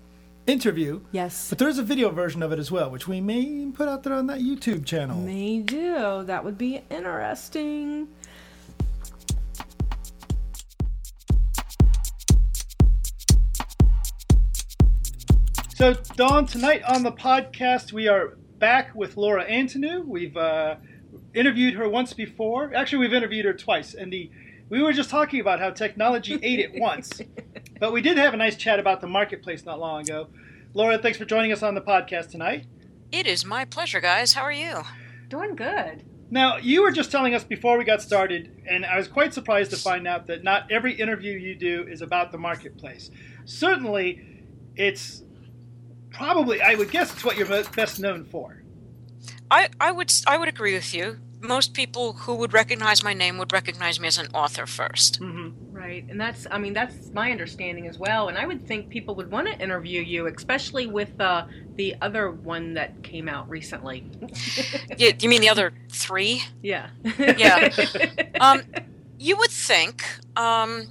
[0.47, 1.01] interview.
[1.11, 1.49] Yes.
[1.49, 4.03] But there is a video version of it as well, which we may put out
[4.03, 5.17] there on that YouTube channel.
[5.17, 6.23] May do.
[6.23, 8.07] That would be interesting.
[15.75, 20.05] So, Dawn, tonight on the podcast, we are back with Laura Antoniou.
[20.05, 20.77] We've uh,
[21.33, 22.73] interviewed her once before.
[22.73, 24.31] Actually, we've interviewed her twice, and the
[24.69, 27.21] we were just talking about how technology ate it once,
[27.79, 30.27] but we did have a nice chat about the marketplace not long ago.
[30.73, 32.65] Laura, thanks for joining us on the podcast tonight.
[33.11, 34.33] It is my pleasure, guys.
[34.33, 34.83] How are you?
[35.29, 36.03] Doing good.
[36.29, 39.71] Now, you were just telling us before we got started, and I was quite surprised
[39.71, 43.11] to find out that not every interview you do is about the marketplace.
[43.45, 44.43] Certainly,
[44.75, 45.23] it's
[46.09, 48.63] probably, I would guess, it's what you're best known for.
[49.51, 51.19] I, I would I would agree with you.
[51.39, 55.64] Most people who would recognize my name would recognize me as an author 1st mm-hmm.
[55.85, 58.29] Right, and that's I mean that's my understanding as well.
[58.29, 61.45] And I would think people would want to interview you, especially with uh,
[61.75, 64.09] the other one that came out recently.
[64.97, 66.43] yeah, you mean the other three?
[66.63, 66.89] Yeah.
[67.19, 67.69] yeah.
[68.41, 68.63] Um,
[69.19, 70.03] you would think.
[70.35, 70.87] Um,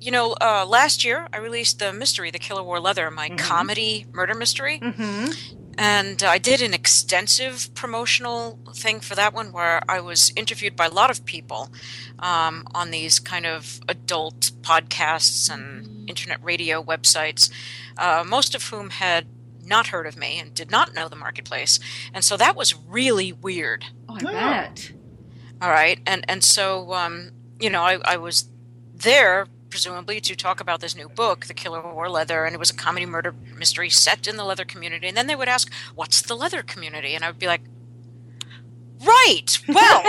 [0.00, 3.38] you know, uh, last year I released the mystery, The Killer Wore Leather, my mm-hmm.
[3.38, 4.80] comedy murder mystery.
[4.80, 5.59] Mm-hmm.
[5.78, 10.86] And I did an extensive promotional thing for that one where I was interviewed by
[10.86, 11.70] a lot of people
[12.18, 17.50] um, on these kind of adult podcasts and internet radio websites,
[17.96, 19.26] uh, most of whom had
[19.64, 21.78] not heard of me and did not know the marketplace.
[22.12, 23.86] And so that was really weird.
[24.08, 24.92] Oh, I bet.
[25.62, 26.00] All right.
[26.06, 28.48] And, and so, um, you know, I, I was
[28.94, 32.70] there presumably to talk about this new book, The Killer Wore Leather, and it was
[32.70, 35.08] a comedy murder mystery set in the leather community.
[35.08, 37.14] And then they would ask, What's the leather community?
[37.14, 37.62] And I would be like,
[39.02, 39.58] Right.
[39.68, 40.02] Well,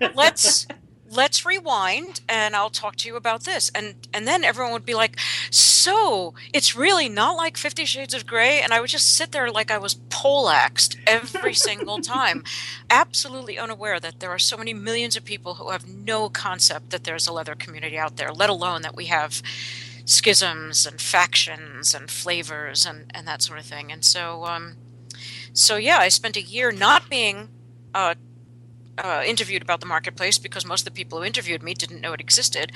[0.14, 0.66] let's
[1.10, 3.70] let's rewind and I'll talk to you about this.
[3.74, 5.18] And and then everyone would be like,
[5.50, 8.60] so it's really not like Fifty Shades of Grey.
[8.60, 12.44] And I would just sit there like I was poleaxed every single time,
[12.90, 17.04] absolutely unaware that there are so many millions of people who have no concept that
[17.04, 19.42] there's a leather community out there, let alone that we have
[20.04, 23.92] schisms and factions and flavors and, and that sort of thing.
[23.92, 24.76] And so um
[25.52, 27.48] so yeah, I spent a year not being
[27.94, 28.14] uh,
[29.02, 32.12] uh, interviewed about the marketplace because most of the people who interviewed me didn't know
[32.12, 32.72] it existed,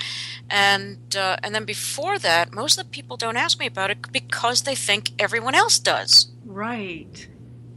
[0.49, 4.11] and uh, and then before that, most of the people don't ask me about it
[4.11, 6.31] because they think everyone else does.
[6.45, 7.27] Right.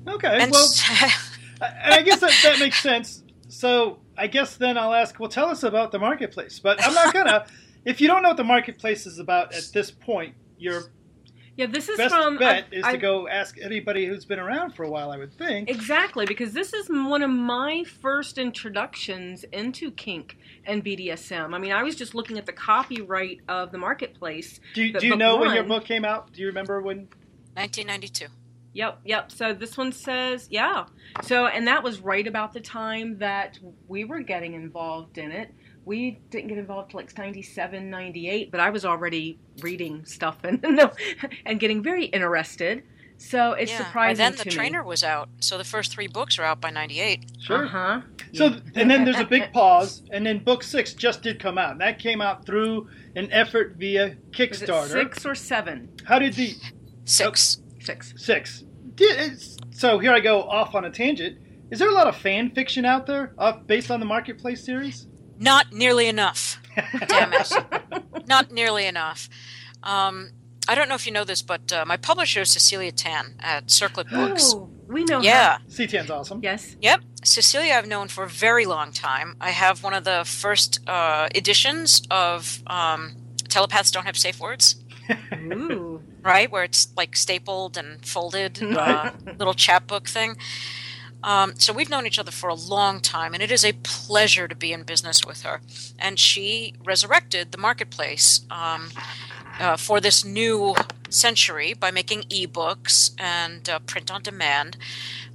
[0.06, 0.38] Okay.
[0.40, 0.68] And well,
[1.60, 3.22] I guess that, that makes sense.
[3.48, 5.18] So I guess then I'll ask.
[5.18, 6.58] Well, tell us about the marketplace.
[6.58, 7.46] But I'm not gonna.
[7.84, 10.90] if you don't know what the marketplace is about at this point, you're
[11.58, 12.38] yeah, this is Best from.
[12.38, 15.10] bet I, is I, to go ask anybody who's been around for a while.
[15.10, 20.84] I would think exactly because this is one of my first introductions into kink and
[20.84, 21.52] BDSM.
[21.52, 24.60] I mean, I was just looking at the copyright of the marketplace.
[24.74, 26.32] Do you, do you know one, when your book came out?
[26.32, 27.08] Do you remember when?
[27.54, 28.26] 1992.
[28.74, 29.32] Yep, yep.
[29.32, 30.86] So this one says, yeah.
[31.22, 35.52] So, and that was right about the time that we were getting involved in it
[35.88, 40.64] we didn't get involved till like 97 98 but i was already reading stuff and
[41.46, 42.84] and getting very interested.
[43.20, 43.78] So it's yeah.
[43.78, 45.28] surprising and then the trainer was out.
[45.40, 47.64] So the first three books are out by 98 sure.
[47.64, 48.02] Uh-huh.
[48.32, 48.60] so yeah.
[48.76, 51.80] and then there's a big pause and then book six just did come out and
[51.80, 54.92] that came out through an effort via kickstarter.
[54.92, 55.90] six or seven?
[56.04, 56.54] How did the
[57.04, 57.58] six.
[57.60, 58.14] Oh, six.
[58.16, 58.64] six.
[59.70, 61.38] So here i go off on a tangent.
[61.70, 65.07] Is there a lot of fan fiction out there uh, based on the marketplace series
[65.38, 66.60] not nearly enough.
[67.08, 67.52] Damn it.
[68.28, 69.28] Not nearly enough.
[69.82, 70.30] Um,
[70.68, 73.70] I don't know if you know this, but uh, my publisher is Cecilia Tan at
[73.70, 74.52] Circlet Books.
[74.54, 75.58] Oh, we know yeah.
[75.76, 75.86] her.
[75.86, 76.40] Tan's awesome.
[76.42, 76.76] Yes.
[76.82, 77.00] Yep.
[77.24, 79.36] Cecilia I've known for a very long time.
[79.40, 83.16] I have one of the first uh, editions of um,
[83.48, 84.76] Telepaths Don't Have Safe Words.
[85.32, 86.02] Ooh.
[86.22, 86.50] Right?
[86.50, 90.36] Where it's like stapled and folded, uh, little chapbook thing.
[91.22, 94.46] Um, so we've known each other for a long time, and it is a pleasure
[94.48, 95.60] to be in business with her.
[95.98, 98.90] And she resurrected the marketplace um,
[99.58, 100.74] uh, for this new
[101.10, 104.76] century by making ebooks and uh, print on demand.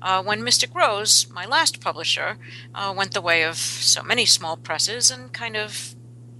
[0.02, 2.38] Uh, when Mystic Rose, my last publisher,
[2.74, 5.96] uh, went the way of so many small presses and kind of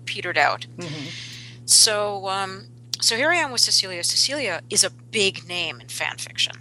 [0.06, 0.68] petered out.
[0.78, 1.10] Mm-hmm.
[1.66, 2.68] So, um,
[3.00, 4.04] so here I am with Cecilia.
[4.04, 6.56] Cecilia is a big name in fan fiction.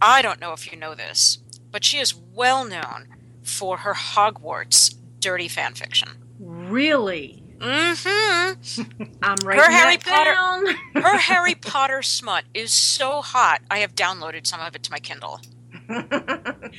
[0.00, 1.38] I don't know if you know this,
[1.70, 3.08] but she is well known
[3.42, 6.10] for her Hogwarts dirty fan fiction.
[6.38, 7.42] Really?
[7.58, 9.02] Mm-hmm.
[9.22, 10.32] I'm writing her Harry Potter.
[10.32, 10.66] Down.
[11.02, 13.62] her Harry Potter smut is so hot.
[13.70, 15.40] I have downloaded some of it to my Kindle.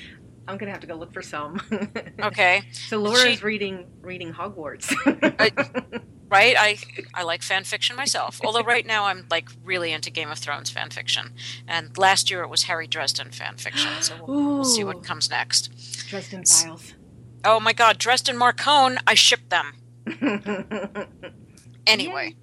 [0.49, 1.61] I'm gonna have to go look for some.
[2.21, 2.63] okay.
[2.71, 4.91] So Laura's she, reading reading Hogwarts.
[6.29, 6.55] right?
[6.57, 6.77] I
[7.13, 8.41] I like fan fiction myself.
[8.43, 11.33] Although right now I'm like really into Game of Thrones fan fiction,
[11.67, 13.91] and last year it was Harry Dresden fan fiction.
[14.01, 15.71] So we'll, we'll see what comes next.
[16.07, 16.93] Dresden Files.
[17.45, 18.97] Oh my God, Dresden Marcone!
[19.05, 19.73] I ship them.
[21.87, 22.35] anyway,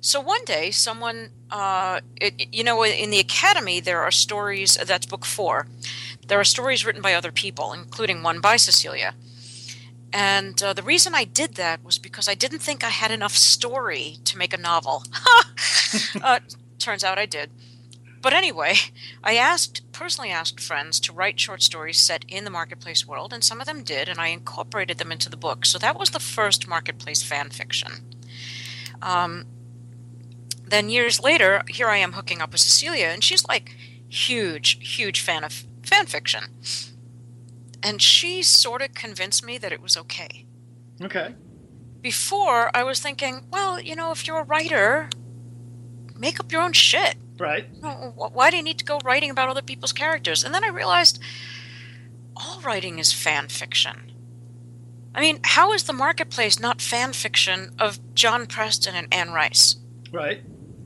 [0.00, 4.74] So one day, someone, uh, it, you know, in the academy, there are stories.
[4.74, 5.66] That's book four.
[6.32, 9.12] There are stories written by other people, including one by Cecilia.
[10.14, 13.36] And uh, the reason I did that was because I didn't think I had enough
[13.36, 15.04] story to make a novel.
[16.22, 16.40] uh,
[16.78, 17.50] turns out I did.
[18.22, 18.76] But anyway,
[19.22, 23.44] I asked, personally asked friends to write short stories set in the marketplace world, and
[23.44, 25.66] some of them did, and I incorporated them into the book.
[25.66, 27.92] So that was the first marketplace fan fiction.
[29.02, 29.44] Um,
[30.66, 33.76] then years later, here I am hooking up with Cecilia, and she's like
[34.08, 36.44] huge, huge fan of fan fiction.
[37.82, 40.46] And she sort of convinced me that it was okay.
[41.00, 41.34] Okay.
[42.00, 45.08] Before, I was thinking, well, you know, if you're a writer,
[46.16, 47.16] make up your own shit.
[47.38, 47.66] Right.
[47.80, 50.44] Why do you need to go writing about other people's characters?
[50.44, 51.20] And then I realized
[52.36, 54.12] all writing is fan fiction.
[55.14, 59.76] I mean, how is the marketplace not fan fiction of John Preston and Anne Rice?
[60.12, 60.42] Right.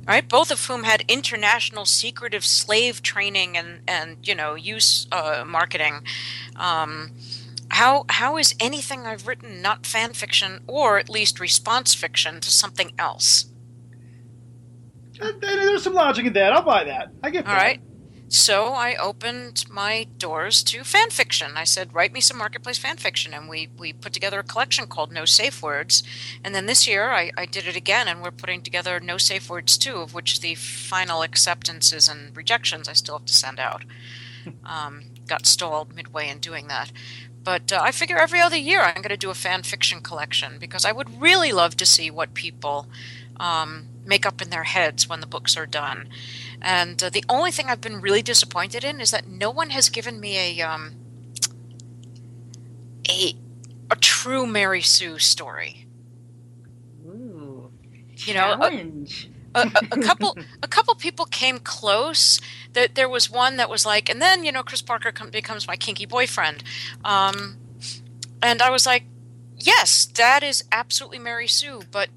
[0.07, 5.45] Right, both of whom had international secretive slave training and and you know use uh,
[5.45, 6.03] marketing.
[6.55, 7.11] Um,
[7.71, 12.51] how how is anything I've written not fan fiction or at least response fiction to
[12.51, 13.47] something else?
[15.21, 16.53] Uh, there's some logic in that.
[16.53, 17.09] I'll buy that.
[17.23, 17.51] I get that.
[17.51, 17.81] All right.
[18.37, 21.53] So I opened my doors to fan fiction.
[21.57, 24.87] I said, "Write me some marketplace fan fiction," and we we put together a collection
[24.87, 26.03] called No Safe Words.
[26.45, 29.49] And then this year, I, I did it again, and we're putting together No Safe
[29.49, 33.85] Words two, of which the final acceptances and rejections I still have to send out.
[34.65, 36.93] Um, got stalled midway in doing that.
[37.43, 40.59] But uh, I figure every other year I'm going to do a fan fiction collection
[40.61, 42.87] because I would really love to see what people
[43.41, 46.09] um, make up in their heads when the books are done.
[46.63, 49.89] And uh, the only thing I've been really disappointed in is that no one has
[49.89, 50.97] given me a um,
[53.09, 53.35] a
[53.91, 55.87] a true Mary Sue story.
[57.07, 57.71] Ooh,
[58.17, 59.31] you know, challenge.
[59.55, 62.41] A, a, a, couple a couple people came close.
[62.73, 65.67] That there was one that was like, and then you know, Chris Parker com- becomes
[65.67, 66.63] my kinky boyfriend,
[67.05, 67.57] um,
[68.43, 69.05] and I was like,
[69.57, 72.09] yes, that is absolutely Mary Sue, but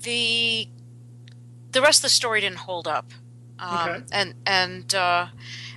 [0.00, 0.68] the
[1.72, 3.12] the rest of the story didn't hold up.
[3.58, 4.04] Um, Okay.
[4.12, 5.26] And and uh,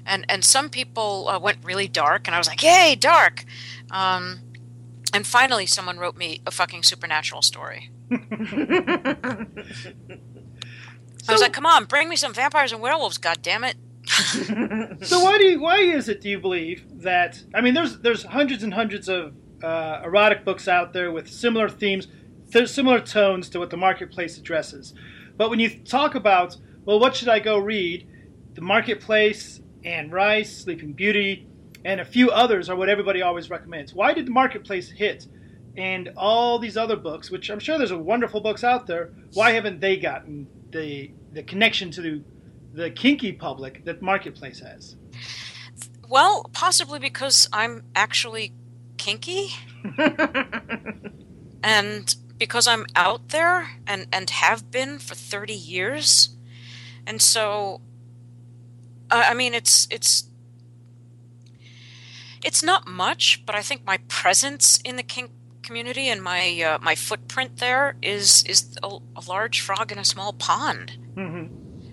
[0.06, 3.44] and and some people uh, went really dark, and I was like, "Yay, dark!"
[3.90, 4.40] Um,
[5.14, 7.90] and finally, someone wrote me a fucking supernatural story.
[8.12, 9.46] I
[11.30, 13.78] was like, "Come on, bring me some vampires and werewolves, God damn it!"
[15.04, 18.24] So why do you, why is it do you believe that I mean there's there's
[18.24, 22.08] hundreds and hundreds of uh, erotic books out there with similar themes,
[22.50, 24.94] there's similar tones to what the marketplace addresses,
[25.38, 28.08] but when you talk about well what should I go read,
[28.54, 31.48] the marketplace and Rice, Sleeping Beauty,
[31.84, 33.94] and a few others are what everybody always recommends.
[33.94, 35.28] Why did the marketplace hit?
[35.78, 39.52] And all these other books, which I'm sure there's a wonderful books out there, why
[39.52, 42.24] haven't they gotten the the connection to the,
[42.74, 44.98] the kinky public that marketplace has?
[46.10, 48.54] Well, possibly because I'm actually
[48.98, 49.52] kinky.
[51.64, 56.36] and because I'm out there and and have been for 30 years.
[57.06, 57.82] And so
[59.12, 60.24] I I mean it's it's
[62.44, 65.30] it's not much, but I think my presence in the kink
[65.62, 70.06] community and my uh, my footprint there is is a, a large frog in a
[70.06, 70.98] small pond.
[71.14, 71.46] Mm-hmm.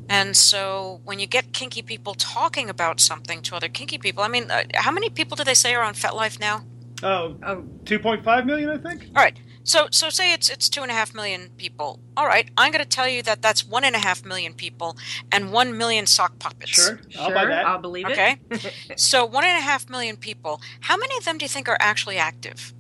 [0.09, 4.29] And so when you get kinky people talking about something to other kinky people, I
[4.29, 6.65] mean, uh, how many people do they say are on FetLife now?
[7.03, 9.11] Oh, oh, 2.5 million, I think.
[9.15, 9.37] All right.
[9.69, 12.01] So so say it's it's two and a half million people.
[12.17, 14.97] All right, I'm going to tell you that that's one and a half million people
[15.31, 16.71] and one million sock puppets.
[16.71, 17.67] Sure, I'll sure, buy that.
[17.67, 18.13] I'll believe it.
[18.13, 18.39] Okay.
[18.97, 20.63] So one and a half million people.
[20.81, 22.73] How many of them do you think are actually active?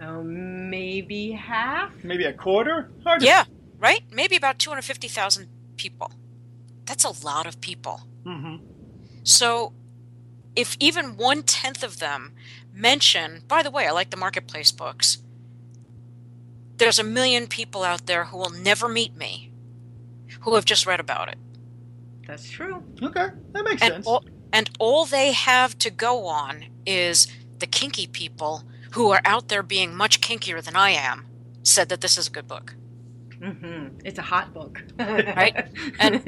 [0.00, 1.92] oh, maybe half.
[2.02, 2.90] Maybe a quarter.
[3.04, 3.44] Hard to- Yeah,
[3.78, 4.02] right.
[4.10, 6.10] Maybe about two hundred fifty thousand people.
[6.84, 8.00] That's a lot of people.
[8.26, 8.56] Mm-hmm.
[9.22, 9.72] So,
[10.56, 12.32] if even one tenth of them
[12.74, 15.21] mention, by the way, I like the marketplace books,
[16.82, 19.52] there's a million people out there who will never meet me
[20.40, 21.38] who have just read about it.
[22.26, 22.82] That's true.
[23.00, 24.06] Okay, that makes And sense.
[24.06, 27.28] all, and all they have to go on is
[27.60, 28.64] the kinky people
[28.94, 31.26] who are out there being much kinkier than I am
[31.62, 32.74] said that this is a good book.
[33.40, 35.54] hmm It's a hot book, Right?
[36.00, 36.20] And-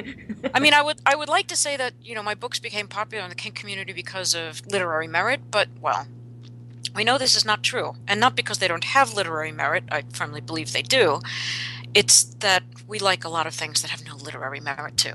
[0.54, 2.86] I mean, I would I would like to say that you know my books became
[2.86, 6.06] popular in the kink community because of literary merit, but well,
[6.94, 9.84] we know this is not true, and not because they don't have literary merit.
[9.90, 11.20] I firmly believe they do.
[11.94, 15.14] It's that we like a lot of things that have no literary merit too.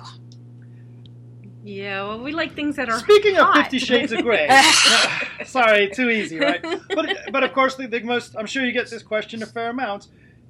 [1.64, 3.00] yeah, well, we like things that are.
[3.00, 3.54] Speaking of.
[3.54, 4.48] Fifty Shades of Grey,
[5.46, 6.62] sorry, too easy, right?
[6.94, 9.70] But but of course, the, the most I'm sure you get this question a fair
[9.70, 10.08] amount.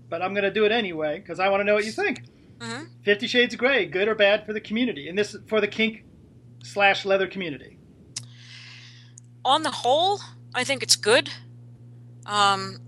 [0.09, 2.23] but I'm going to do it anyway because I want to know what you think.
[2.61, 5.67] hmm Fifty Shades of Grey, good or bad for the community, and this for the
[5.67, 6.05] kink
[6.63, 7.79] slash leather community.
[9.45, 10.19] On the whole,
[10.53, 11.29] I think it's good
[12.25, 12.79] um,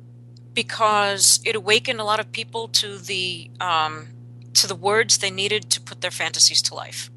[0.54, 4.10] because it awakened a lot of people to the um,
[4.54, 7.10] to the words they needed to put their fantasies to life.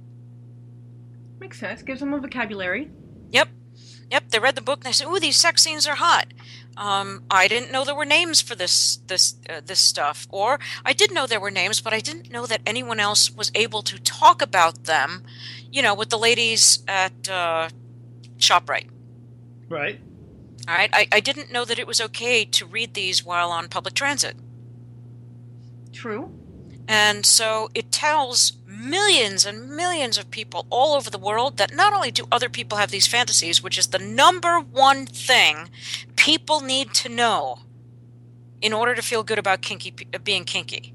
[1.40, 1.82] Makes sense.
[1.82, 2.90] Gives them a vocabulary.
[3.30, 3.48] Yep,
[4.10, 4.28] yep.
[4.30, 6.32] They read the book and they said, "Ooh, these sex scenes are hot."
[6.76, 10.92] Um, I didn't know there were names for this this uh, this stuff, or I
[10.92, 13.98] did know there were names, but I didn't know that anyone else was able to
[14.00, 15.24] talk about them.
[15.70, 17.68] You know, with the ladies at uh,
[18.38, 18.88] Shoprite.
[19.68, 20.00] Right.
[20.66, 23.68] All right, I, I didn't know that it was okay to read these while on
[23.68, 24.36] public transit,
[25.92, 26.32] True.
[26.88, 31.92] and so it tells millions and millions of people all over the world that not
[31.92, 35.70] only do other people have these fantasies, which is the number one thing
[36.16, 37.60] people need to know
[38.60, 40.94] in order to feel good about kinky uh, being kinky.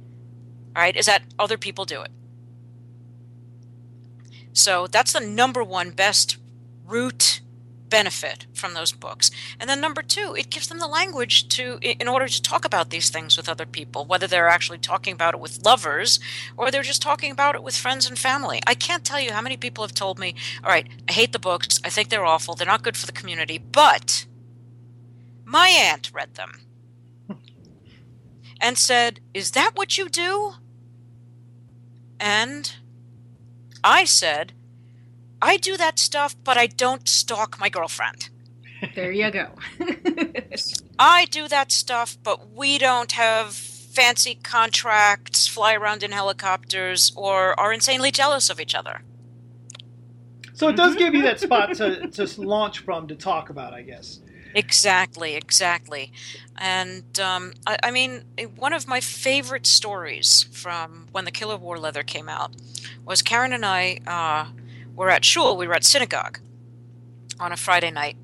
[0.76, 2.12] All right, is that other people do it.
[4.54, 6.38] So that's the number one best
[6.86, 7.42] root
[7.90, 9.32] benefit from those books.
[9.60, 12.90] And then number two, it gives them the language to in order to talk about
[12.90, 16.20] these things with other people, whether they're actually talking about it with lovers
[16.58, 18.62] or they're just talking about it with friends and family.
[18.68, 21.40] I can't tell you how many people have told me, "All right, I hate the
[21.40, 21.80] books.
[21.84, 22.56] I think they're awful.
[22.56, 24.26] They're not good for the community, but
[25.46, 26.62] my aunt read them."
[28.62, 30.56] and said, "Is that what you do?"
[32.20, 32.74] And
[33.84, 34.54] I said,
[35.42, 38.30] I do that stuff, but I don't stalk my girlfriend.
[38.96, 39.50] There you go.
[41.00, 47.60] I do that stuff, but we don't have fancy contracts, fly around in helicopters, or
[47.60, 49.02] are insanely jealous of each other.
[50.54, 53.82] So it does give you that spot to, to launch from to talk about, I
[53.82, 54.20] guess.
[54.54, 56.12] Exactly, exactly.
[56.58, 61.56] And um, I, I mean, eh, one of my favorite stories from when the Killer
[61.56, 62.52] Wore Leather came out
[63.06, 64.52] was Karen and I uh,
[65.06, 66.40] were at shul, we were at synagogue
[67.40, 68.18] on a Friday night.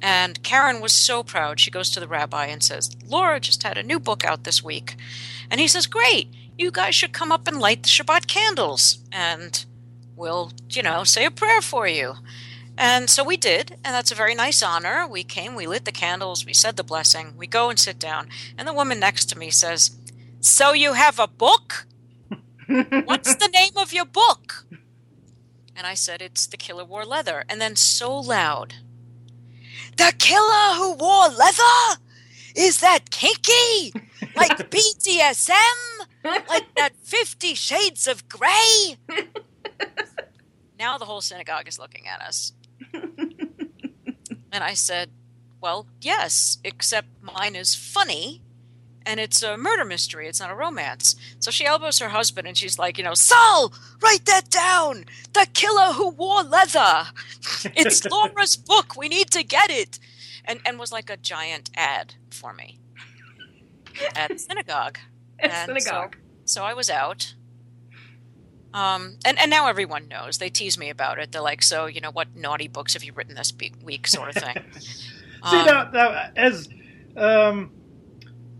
[0.00, 1.58] And Karen was so proud.
[1.58, 4.62] She goes to the rabbi and says, Laura just had a new book out this
[4.62, 4.96] week.
[5.50, 8.98] And he says, Great, you guys should come up and light the Shabbat candles.
[9.10, 9.64] And
[10.14, 12.14] we'll, you know, say a prayer for you.
[12.76, 15.04] And so we did, and that's a very nice honor.
[15.08, 18.28] We came, we lit the candles, we said the blessing, we go and sit down,
[18.56, 19.96] and the woman next to me says,
[20.38, 21.86] So you have a book?
[22.68, 24.64] What's the name of your book?
[25.78, 27.44] And I said, It's The Killer Wore Leather.
[27.48, 28.74] And then so loud,
[29.96, 32.00] The Killer Who Wore Leather?
[32.56, 33.92] Is that kinky?
[34.34, 35.54] Like BDSM?
[36.24, 38.96] Like that Fifty Shades of Grey?
[40.76, 42.52] now the whole synagogue is looking at us.
[42.92, 45.10] and I said,
[45.60, 48.42] Well, yes, except mine is funny
[49.08, 50.28] and it's a murder mystery.
[50.28, 51.16] It's not a romance.
[51.40, 55.06] So she elbows her husband and she's like, You know, Saul, write that down.
[55.32, 57.06] The killer who wore leather.
[57.74, 58.96] It's Laura's book.
[58.96, 59.98] We need to get it.
[60.44, 62.78] And, and was like a giant ad for me
[64.14, 64.98] at synagogue.
[65.40, 66.16] At And so- synagogue.
[66.44, 67.34] So I was out.
[68.74, 70.38] Um, and, and now everyone knows.
[70.38, 71.32] They tease me about it.
[71.32, 74.42] They're like, so, you know, what naughty books have you written this week, sort of
[74.42, 74.62] thing.
[74.80, 76.68] See, Um, now, now, as
[77.16, 77.70] um,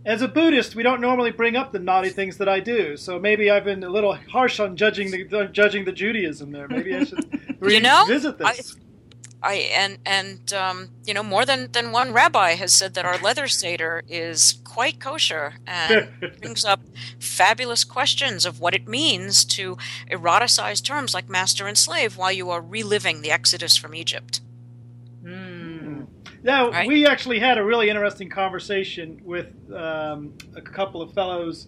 [0.09, 2.97] as a Buddhist, we don't normally bring up the naughty things that I do.
[2.97, 6.67] So maybe I've been a little harsh on judging the judging the Judaism there.
[6.67, 8.75] Maybe I should You know, revisit this.
[9.43, 13.19] I and and um, you know more than than one rabbi has said that our
[13.19, 16.09] leather seder is quite kosher and
[16.41, 16.81] brings up
[17.19, 19.77] fabulous questions of what it means to
[20.09, 24.41] eroticize terms like master and slave while you are reliving the exodus from Egypt.
[26.43, 26.87] Now, Right.
[26.87, 31.67] we actually had a really interesting conversation with um, a couple of fellows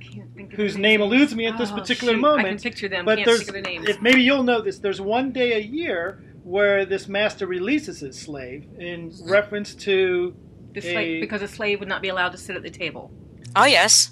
[0.00, 1.12] Can't think of whose name names.
[1.12, 2.20] eludes me at this Oh, particular shoot.
[2.20, 2.46] moment.
[2.46, 3.04] I can picture them.
[3.04, 3.88] but Can't there's, their names.
[3.88, 8.18] if maybe you'll know this, there's one day a year where this master releases his
[8.18, 10.34] slave in reference to
[10.74, 13.10] the slave, a- because a slave would not be allowed to sit at the table.
[13.56, 14.10] Oh yes,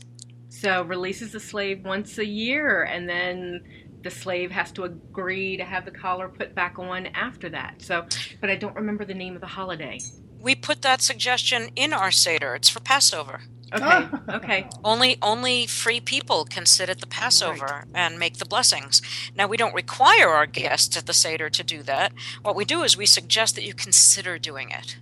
[0.48, 3.60] So releases the slave once a year, and then
[4.02, 7.82] the slave has to agree to have the collar put back on after that.
[7.82, 8.06] So,
[8.40, 10.00] but I don't remember the name of the holiday.
[10.40, 12.54] we put that suggestion in our seder.
[12.54, 13.42] It's for Passover.
[13.72, 14.68] Okay, okay.
[14.82, 19.00] Only only free people can sit at the Passover and make the blessings.
[19.36, 22.12] Now we don't require our guests at the Seder to do that.
[22.42, 24.98] What we do is we suggest that you consider doing it.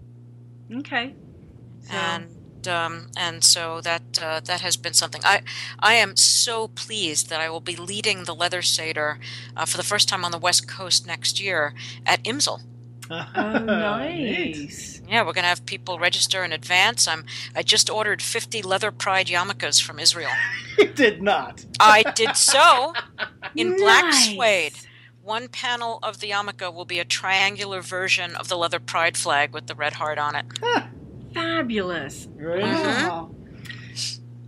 [0.81, 1.15] Okay.
[1.85, 2.27] So, And
[2.67, 5.21] um, and so that uh, that has been something.
[5.25, 5.43] I
[5.79, 9.21] I am so pleased that I will be leading the Leather Seder
[9.57, 11.75] uh, for the first time on the West Coast next year
[12.07, 12.63] at IMsL.
[13.11, 15.01] Oh, nice.
[15.09, 17.07] Yeah, we're gonna have people register in advance.
[17.07, 20.31] I'm I just ordered 50 leather pride yarmulkes from Israel.
[20.79, 21.65] you did not.
[21.81, 22.95] I did so
[23.57, 24.75] in black suede.
[25.23, 29.53] One panel of the yarmulke will be a triangular version of the leather pride flag
[29.53, 30.47] with the red heart on it.
[31.35, 32.29] Fabulous.
[32.37, 33.09] Very Mhm.
[33.09, 33.31] Wow.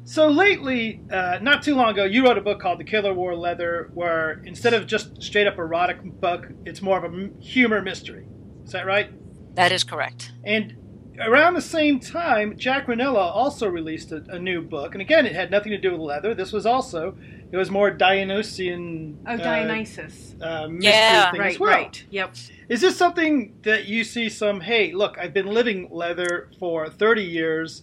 [0.04, 3.36] So lately, uh, not too long ago, you wrote a book called The Killer Wore
[3.36, 8.26] Leather, where instead of just straight up erotic book, it's more of a humor mystery.
[8.64, 9.10] Is that right?
[9.54, 10.32] That is correct.
[10.44, 10.74] And
[11.20, 15.34] around the same time, Jack Rinella also released a, a new book, and again, it
[15.34, 16.34] had nothing to do with leather.
[16.34, 17.16] This was also
[17.52, 19.18] it was more Dionysian.
[19.26, 20.34] Oh, uh, Dionysus.
[20.40, 21.30] uh, mystery Yeah.
[21.32, 21.70] thing right, as well.
[21.70, 22.04] right.
[22.10, 22.34] Yep.
[22.68, 27.24] Is this something that you see some, hey, look, I've been living leather for 30
[27.24, 27.82] years,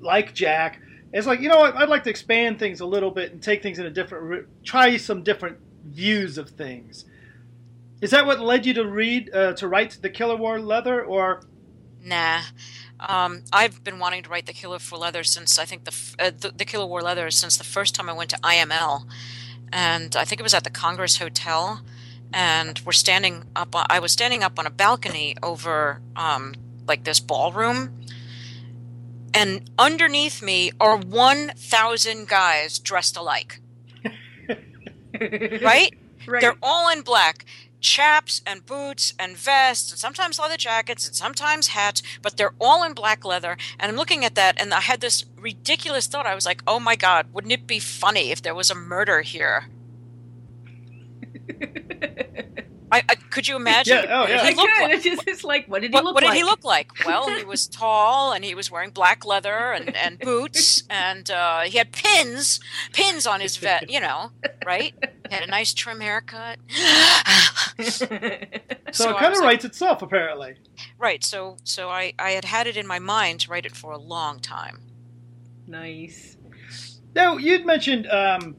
[0.00, 0.80] like Jack.
[1.12, 3.62] It's like, you know what, I'd like to expand things a little bit and take
[3.62, 7.04] things in a different, try some different views of things.
[8.02, 11.42] Is that what led you to read, uh, to write The Killer Wore Leather, or?
[12.06, 12.42] Nah.
[13.00, 16.30] Um, I've been wanting to write the Killer for Leather since I think the, uh,
[16.30, 19.04] the the Killer Wore Leather since the first time I went to IML,
[19.72, 21.82] and I think it was at the Congress Hotel,
[22.32, 23.74] and we're standing up.
[23.74, 26.54] On, I was standing up on a balcony over um,
[26.86, 27.98] like this ballroom,
[29.34, 33.60] and underneath me are one thousand guys dressed alike.
[35.18, 35.94] Right?
[36.26, 36.42] Right.
[36.42, 37.46] They're all in black.
[37.80, 42.82] Chaps and boots and vests and sometimes leather jackets and sometimes hats, but they're all
[42.82, 43.56] in black leather.
[43.78, 46.26] And I'm looking at that and I had this ridiculous thought.
[46.26, 49.22] I was like, oh my God, wouldn't it be funny if there was a murder
[49.22, 49.66] here?
[52.92, 53.96] I, I Could you imagine?
[54.04, 54.42] Yeah, oh, yeah.
[54.44, 54.82] He I looked could.
[54.82, 56.32] like- It's just it's like, what did he what, look what like?
[56.34, 56.90] did he look like?
[57.04, 61.62] Well, he was tall and he was wearing black leather and, and boots and uh,
[61.62, 62.60] he had pins,
[62.92, 64.30] pins on his vet, you know,
[64.64, 64.94] right?
[65.30, 66.58] He had a nice trim haircut.
[67.78, 68.06] So,
[68.92, 70.54] So it kind was of like- writes itself, apparently.
[70.98, 71.22] right.
[71.22, 73.98] So so I, I had had it in my mind to write it for a
[73.98, 74.80] long time.
[75.66, 76.36] nice.
[77.14, 78.56] Now, you'd mentioned, um,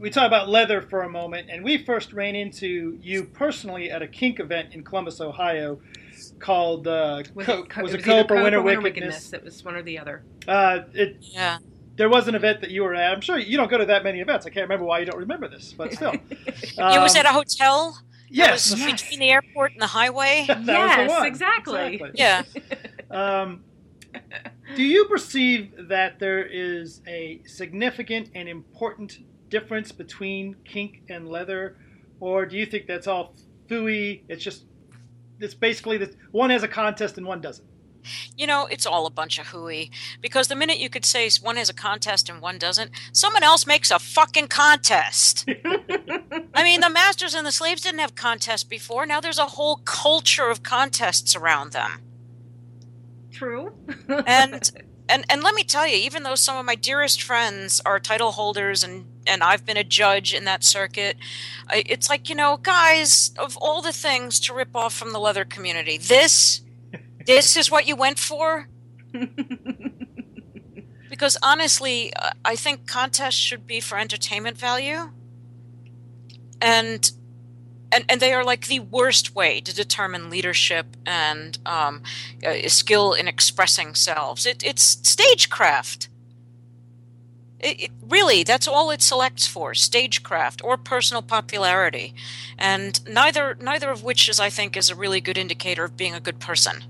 [0.00, 4.02] we talked about leather for a moment, and we first ran into you personally at
[4.02, 5.80] a kink event in Columbus, Ohio,
[6.40, 8.80] called uh, Was Co- it, co- was it it was either Cope or Winter Winter
[8.80, 9.32] Wickedness?
[9.32, 10.24] It was one or the other.
[10.48, 11.58] Uh, it, Yeah.
[11.96, 13.12] There was an event that you were at.
[13.12, 14.46] I'm sure you don't go to that many events.
[14.46, 16.12] I can't remember why you don't remember this, but still.
[16.30, 17.98] it was Um, at a hotel.
[18.28, 18.92] It yes, was yes.
[19.02, 20.44] between the airport and the highway.
[20.48, 21.26] That was the Yes, one.
[21.26, 22.02] exactly.
[22.14, 22.42] Yeah.
[23.10, 23.62] Um,
[24.74, 29.18] do you perceive that there is a significant and important
[29.50, 31.76] difference between kink and leather,
[32.18, 33.36] or do you think that's all
[33.68, 34.22] fooey?
[34.28, 34.64] It's just
[35.38, 37.68] it's basically that one has a contest and one doesn't.
[38.36, 39.90] You know, it's all a bunch of hooey.
[40.20, 43.66] Because the minute you could say one has a contest and one doesn't, someone else
[43.66, 45.48] makes a fucking contest.
[46.54, 49.06] I mean, the masters and the slaves didn't have contests before.
[49.06, 52.02] Now there's a whole culture of contests around them.
[53.30, 53.72] True.
[54.26, 54.70] And
[55.08, 58.32] and and let me tell you, even though some of my dearest friends are title
[58.32, 61.16] holders and and I've been a judge in that circuit,
[61.68, 65.20] I, it's like you know, guys, of all the things to rip off from the
[65.20, 66.62] leather community, this
[67.26, 68.68] this is what you went for.
[71.14, 75.12] Because honestly, uh, I think contests should be for entertainment value,
[76.60, 77.08] and
[77.92, 82.02] and and they are like the worst way to determine leadership and um,
[82.44, 84.44] uh, skill in expressing selves.
[84.44, 86.08] It, it's stagecraft.
[87.60, 92.12] It, it, really, that's all it selects for: stagecraft or personal popularity,
[92.58, 96.14] and neither neither of which is, I think, is a really good indicator of being
[96.14, 96.82] a good person.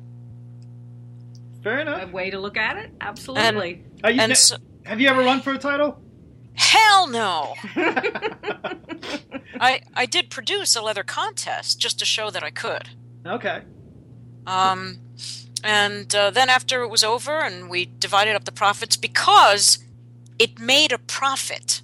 [1.65, 2.03] Fair enough.
[2.03, 2.93] A way to look at it.
[3.01, 3.83] Absolutely.
[4.05, 6.01] Are you- And so, have you ever run for a title?
[6.57, 7.55] hell no.
[9.59, 12.91] I I did produce a leather contest just to show that I could.
[13.27, 13.63] okay.
[14.47, 14.99] Um,
[15.65, 19.79] and uh, then after it was over, and we divided up the profits because
[20.39, 21.81] it made a profit,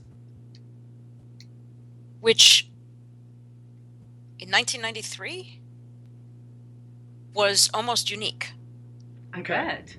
[2.21, 2.69] which
[4.39, 5.61] in 1993
[7.33, 8.53] was almost unique.
[9.35, 9.55] I Okay.
[9.55, 9.97] bet.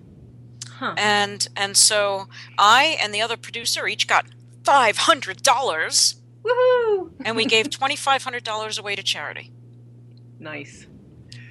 [0.69, 0.93] Huh.
[0.97, 2.27] And and so
[2.57, 4.25] I and the other producer each got
[4.63, 7.11] five hundred dollars, Woohoo!
[7.23, 9.51] and we gave twenty five hundred dollars away to charity.
[10.39, 10.87] Nice.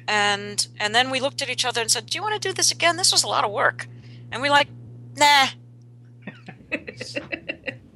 [0.08, 2.52] and and then we looked at each other and said, "Do you want to do
[2.52, 2.96] this again?
[2.96, 3.86] This was a lot of work."
[4.32, 4.68] And we're like,
[5.16, 5.46] "Nah."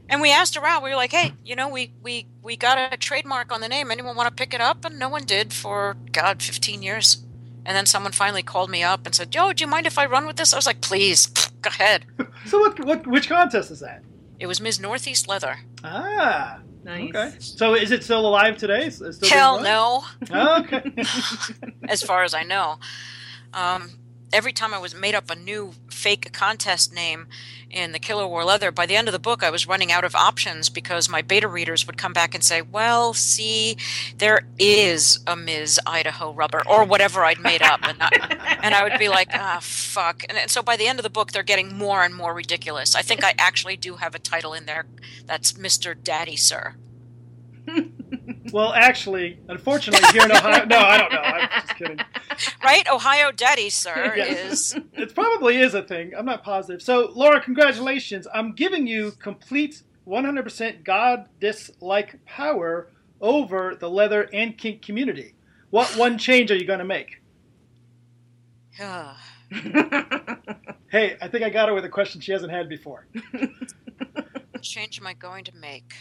[0.09, 0.83] and we asked around.
[0.85, 3.91] We were like, "Hey, you know, we we we got a trademark on the name.
[3.91, 7.24] Anyone want to pick it up?" And no one did for God, fifteen years.
[7.67, 10.07] And then someone finally called me up and said, "Yo, do you mind if I
[10.07, 11.27] run with this?" I was like, "Please,
[11.63, 12.07] go ahead."
[12.47, 12.79] So what?
[12.85, 13.07] What?
[13.07, 14.03] Which contest is that?
[14.39, 14.79] It was Ms.
[14.79, 15.61] Northeast Leather.
[15.83, 16.59] Ah.
[16.85, 17.09] Nice.
[17.09, 17.33] Okay.
[17.39, 18.91] So is it still alive today?
[18.91, 20.05] Still Hell no.
[20.31, 20.93] Okay.
[21.89, 22.79] as far as I know.
[23.55, 23.91] Um,
[24.35, 27.29] every time I was made up a new fake contest name
[27.71, 30.05] in the Killer Wore Leather, by the end of the book, I was running out
[30.05, 33.77] of options because my beta readers would come back and say, "Well, see,
[34.19, 35.81] there is a Ms.
[35.87, 39.59] Idaho Rubber or whatever I'd made up," and I, and I would be like, "Ah,
[39.63, 42.35] fuck." And, and so by the end of the book, they're getting more and more
[42.35, 42.95] ridiculous.
[42.95, 44.87] I think I actually do have a title in there
[45.25, 46.75] that's Mister Daddy Sir.
[48.55, 51.19] well, actually, unfortunately, here in Ohio, no, I don't know.
[51.19, 51.99] I'm just kidding.
[52.63, 54.75] Right, Ohio Daddy Sir Yes.
[54.75, 56.13] is It probably is a thing.
[56.17, 56.81] I'm not positive.
[56.81, 58.29] So, Laura, congratulations.
[58.33, 65.35] I'm giving you complete 100% goddess-like power over the leather and kink community.
[65.71, 67.21] What one change are you going to make?
[70.91, 73.09] Hey, I think I got her with a question she hasn't had before.
[73.33, 75.93] What change am I going to make?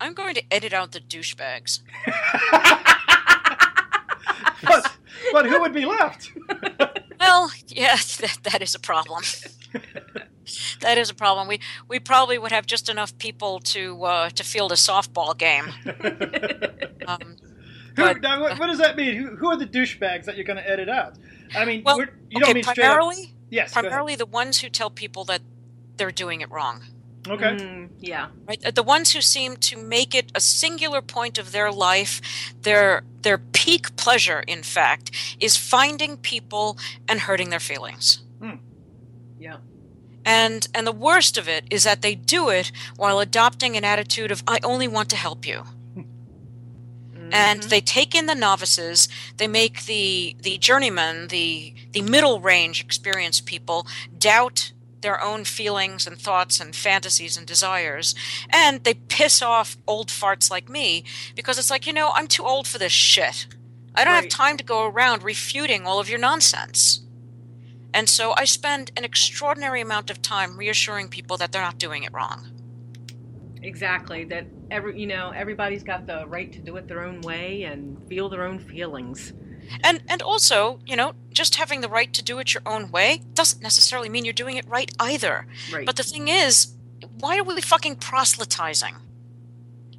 [0.00, 1.80] I'm going to edit out the douchebags.
[4.62, 4.92] But,
[5.32, 6.32] but who would be left?
[7.20, 9.22] Well, yeah, that, that is a problem.
[10.80, 11.48] that is a problem.
[11.48, 15.66] We we probably would have just enough people to uh, to field a softball game.
[17.06, 17.36] Um,
[17.96, 19.16] Who, But- now, what, what does that mean?
[19.16, 21.16] Who, who are the douchebags that you're going to edit out?
[21.54, 22.74] I mean, Well, you okay, don't mean up.
[22.74, 25.42] primarily Yes, primarily the ones who tell people that
[25.98, 26.84] they're doing it wrong.
[27.28, 27.52] Okay.
[27.56, 28.28] Mm, yeah.
[28.48, 32.20] right Uh, the ones who seem to make it a singular point of their life
[32.62, 38.22] their their peak pleasure in fact is finding people and hurting their feelings
[39.38, 39.58] Yeah.
[40.24, 44.30] and and the worst of it is that they do it while adopting an attitude
[44.32, 45.64] of i only want to help you
[47.32, 47.68] and Mhm.
[47.68, 53.46] they take in the novices they make the the journeymen the the middle range experienced
[53.46, 53.86] people
[54.18, 58.14] doubt their own feelings and thoughts and fantasies and desires
[58.50, 62.44] and they piss off old farts like me because it's like you know i'm too
[62.44, 63.46] old for this shit
[63.94, 67.02] i don't have time to go around refuting all of your nonsense
[67.92, 72.02] and so i spend an extraordinary amount of time reassuring people that they're not doing
[72.02, 72.48] it wrong
[73.62, 74.24] Exactly.
[74.24, 78.02] That every you know everybody's got the right to do it their own way and
[78.08, 79.32] feel their own feelings.
[79.82, 83.22] And and also, you know, just having the right to do it your own way
[83.34, 85.46] doesn't necessarily mean you're doing it right either.
[85.72, 85.86] Right.
[85.86, 86.74] But the thing is,
[87.18, 88.94] why are we fucking proselytizing?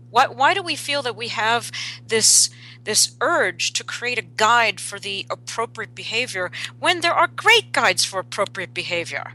[0.10, 1.72] Why why do we feel that we have
[2.08, 2.50] this
[2.84, 8.04] this urge to create a guide for the appropriate behavior when there are great guides
[8.04, 9.34] for appropriate behavior?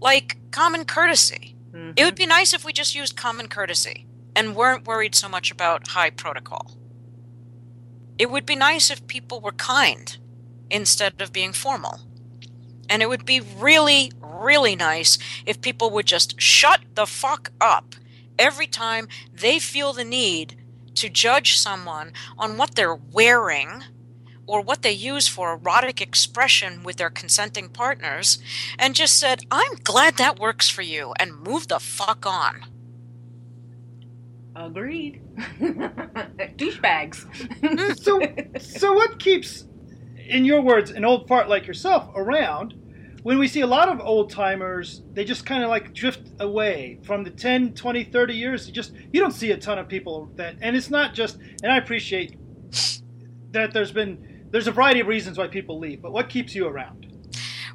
[0.00, 1.54] Like common courtesy.
[1.72, 1.92] Mhm.
[1.96, 5.50] It would be nice if we just used common courtesy and weren't worried so much
[5.50, 6.72] about high protocol.
[8.18, 10.16] It would be nice if people were kind
[10.70, 12.00] instead of being formal.
[12.88, 17.94] And it would be really, really nice if people would just shut the fuck up
[18.38, 20.56] every time they feel the need
[20.94, 23.84] to judge someone on what they're wearing
[24.46, 28.38] or what they use for erotic expression with their consenting partners
[28.78, 32.64] and just said, I'm glad that works for you and move the fuck on.
[34.54, 35.20] Agreed.
[36.56, 37.24] Douchebags.
[37.60, 38.20] Mm, so,
[38.60, 39.66] so what keeps,
[40.16, 42.74] in your words, an old fart like yourself around?
[43.22, 47.00] When we see a lot of old timers, they just kind of like drift away
[47.02, 48.68] from the 10, 20, 30 years.
[48.68, 51.38] You just you don't see a ton of people that, and it's not just.
[51.62, 52.36] And I appreciate
[53.50, 56.68] that there's been there's a variety of reasons why people leave, but what keeps you
[56.68, 57.06] around?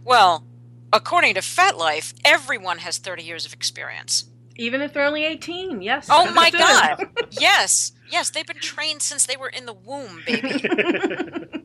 [0.04, 0.46] Well,
[0.94, 4.31] according to FetLife, everyone has 30 years of experience.
[4.58, 6.08] Even if they're only 18, yes.
[6.10, 6.50] Oh my.
[6.52, 7.08] God.
[7.40, 10.68] Yes, yes, they've been trained since they were in the womb, baby.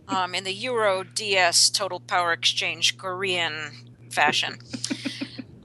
[0.08, 3.72] um, in the Euro DS Total Power Exchange Gorean
[4.12, 4.58] fashion.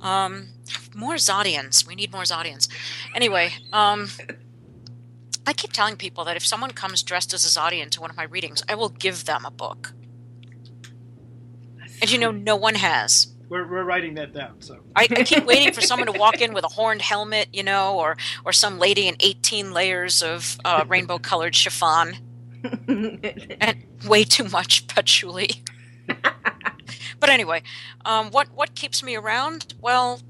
[0.01, 0.49] Um,
[0.95, 1.85] more Zodians.
[1.85, 2.67] We need more Zodians.
[3.15, 4.09] Anyway, um,
[5.45, 8.17] I keep telling people that if someone comes dressed as a Zodian to one of
[8.17, 9.93] my readings, I will give them a book.
[12.01, 13.27] And you know, no one has.
[13.51, 14.61] We're, we're writing that down.
[14.61, 17.63] So I, I keep waiting for someone to walk in with a horned helmet, you
[17.63, 22.15] know, or or some lady in 18 layers of uh, rainbow-colored chiffon,
[22.87, 25.49] and way too much patchouli.
[27.19, 27.61] but anyway,
[28.05, 29.73] um, what what keeps me around?
[29.81, 30.21] Well,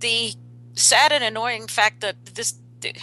[0.00, 0.34] the
[0.74, 3.00] sad and annoying fact that this th-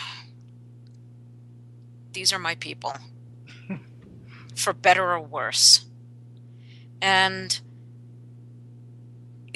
[2.13, 2.93] these are my people,
[4.55, 5.85] for better or worse,
[7.01, 7.59] and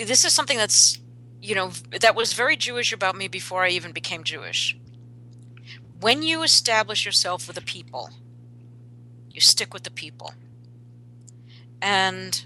[0.05, 0.99] this is something that's
[1.41, 1.71] you know
[2.01, 4.77] that was very jewish about me before i even became jewish
[5.99, 8.09] when you establish yourself with a people
[9.31, 10.33] you stick with the people
[11.81, 12.45] and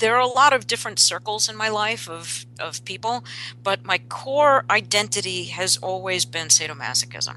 [0.00, 3.24] there are a lot of different circles in my life of of people,
[3.62, 7.36] but my core identity has always been sadomasochism.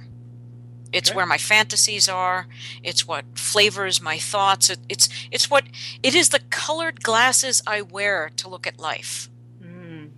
[0.93, 1.17] It's Okay.
[1.17, 2.47] where my fantasies are.
[2.83, 4.69] It's what flavors my thoughts.
[4.69, 5.65] It, it's it's what
[6.03, 9.29] it is the colored glasses I wear to look at life.
[9.61, 10.11] Mm.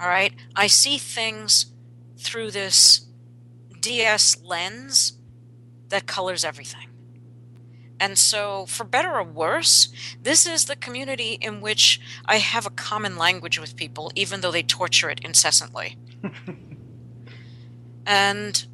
[0.00, 1.66] All right, I see things
[2.16, 3.06] through this
[3.80, 5.14] DS lens
[5.88, 6.86] that colors everything.
[7.98, 9.88] And so, for better or worse,
[10.22, 14.50] this is the community in which I have a common language with people, even though
[14.50, 15.98] they torture it incessantly.
[18.06, 18.66] and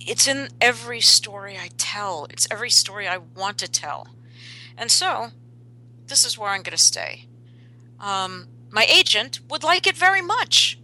[0.00, 4.08] it's in every story I tell, it's every story I want to tell.
[4.76, 5.30] And so,
[6.06, 7.26] this is where I'm going to stay.
[7.98, 10.78] Um, my agent would like it very much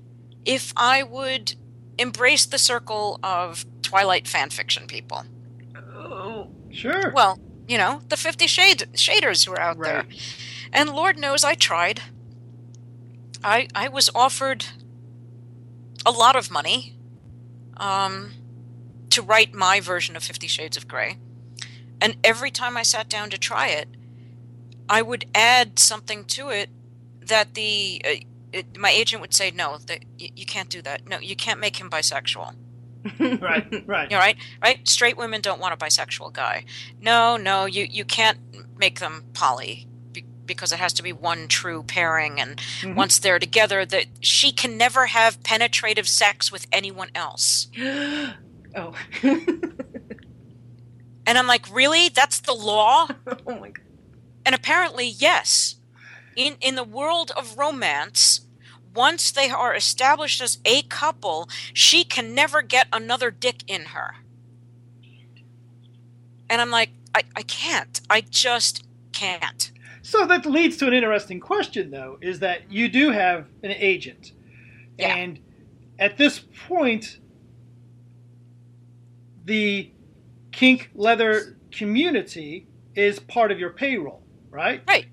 [0.44, 1.54] if I would
[1.98, 5.24] embrace the circle of Twilight fan fiction people.
[5.96, 7.10] Oh, Sure.
[7.10, 10.04] Well, you know, the Fifty Shade Shaders who are out there.
[10.72, 12.02] And Lord knows I tried.
[13.42, 14.66] I I was offered
[16.04, 16.94] a lot of money
[17.78, 18.32] um,
[19.10, 21.18] to write my version of Fifty Shades of Grey.
[22.00, 23.88] And every time I sat down to try it,
[24.88, 26.68] I would add something to it
[27.20, 28.10] that the uh,
[28.52, 31.08] it, my agent would say no, that y- you can't do that.
[31.08, 32.54] No, you can't make him bisexual.
[33.40, 34.10] right, right.
[34.10, 34.36] You know, right?
[34.62, 34.86] Right?
[34.88, 36.64] Straight women don't want a bisexual guy.
[37.00, 38.38] No, no, you you can't
[38.78, 42.94] make them poly be- because it has to be one true pairing and Mhm.
[42.94, 47.68] once they're together that she can never have penetrative sex with anyone else.
[48.76, 48.94] oh.
[51.28, 52.08] And I'm like, "Really?
[52.08, 53.84] That's the law?" oh my god.
[54.44, 55.76] And apparently, yes.
[56.36, 58.46] In in the world of romance,
[58.94, 64.16] once they are established as a couple, she can never get another dick in her.
[66.48, 68.00] And I'm like, I, I can't.
[68.08, 69.72] I just can't.
[70.02, 74.32] So that leads to an interesting question, though, is that you do have an agent.
[74.98, 75.16] Yeah.
[75.16, 75.40] And
[75.98, 77.18] at this point,
[79.46, 79.90] the
[80.52, 84.82] kink leather community is part of your payroll, right?
[84.86, 85.06] Right.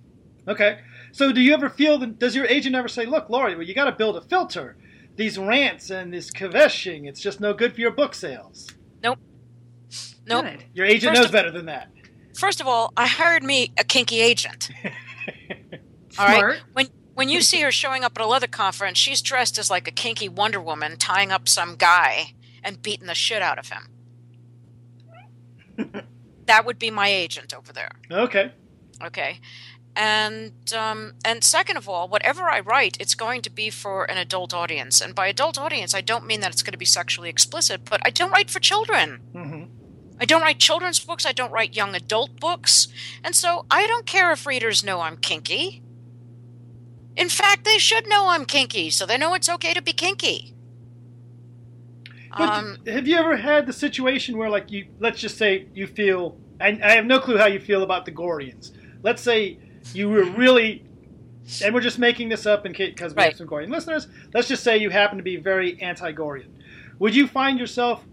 [0.48, 0.80] Okay.
[1.12, 3.74] So do you ever feel that, does your agent ever say, look, Laurie, well, you
[3.74, 4.76] got to build a filter.
[5.16, 8.68] These rants and this kvetching, it's just no good for your book sales.
[9.04, 9.20] Nope.
[10.26, 10.66] Good.
[10.74, 11.90] Your agent First knows of- better than that.
[12.36, 14.72] First of all, I hired me a kinky agent.
[16.18, 16.40] All right.
[16.40, 16.62] Smart.
[16.74, 19.88] When when you see her showing up at a leather conference, she's dressed as like
[19.88, 23.88] a kinky Wonder Woman tying up some guy and beating the shit out of him.
[26.46, 27.92] that would be my agent over there.
[28.12, 28.52] Okay.
[29.04, 29.40] Okay.
[29.96, 34.18] And um, and second of all, whatever I write, it's going to be for an
[34.18, 35.00] adult audience.
[35.02, 38.02] And by adult audience, I don't mean that it's going to be sexually explicit, but
[38.04, 39.22] I don't write for children.
[39.34, 39.64] hmm
[40.20, 41.26] I don't write children's books.
[41.26, 42.88] I don't write young adult books.
[43.24, 45.82] And so I don't care if readers know I'm kinky.
[47.16, 50.53] In fact, they should know I'm kinky, so they know it's okay to be kinky.
[52.38, 55.88] But Um, have you ever had the situation where, like, you let's just say you
[55.88, 58.72] feel, and I have no clue how you feel about the Goreans.
[59.04, 59.58] Let's say
[59.94, 60.84] you were really,
[61.64, 64.08] and we're just making this up in case because we have some Gorean listeners.
[64.34, 66.48] Let's just say you happen to be very anti-Gorean.
[67.00, 68.04] Would you find yourself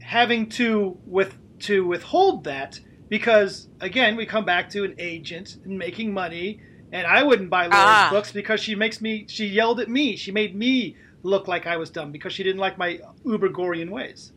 [0.00, 5.78] having to with to withhold that because again we come back to an agent and
[5.78, 8.08] making money and I wouldn't buy Laura's Ah.
[8.10, 11.76] books because she makes me she yelled at me she made me look like I
[11.76, 14.32] was dumb because she didn't like my uber Gorean ways.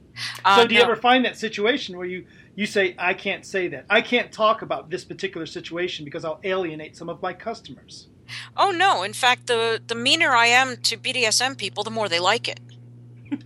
[0.46, 2.26] uh, so do you ever find that situation where you
[2.56, 6.40] you say I can't say that I can't talk about this particular situation because I'll
[6.44, 8.08] alienate some of my customers.
[8.58, 9.04] Oh no!
[9.04, 12.60] In fact, the the meaner I am to BDSM people, the more they like it.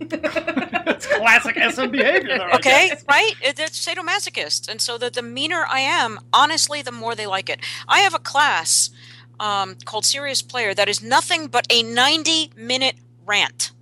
[0.08, 2.38] That's classic SM behavior.
[2.38, 3.34] There, Okay, right?
[3.42, 7.50] It, it's sadomasochist, and so the the meaner I am, honestly, the more they like
[7.50, 7.60] it.
[7.88, 8.90] I have a class
[9.38, 12.96] um, called Serious Player that is nothing but a ninety minute
[13.30, 13.72] rant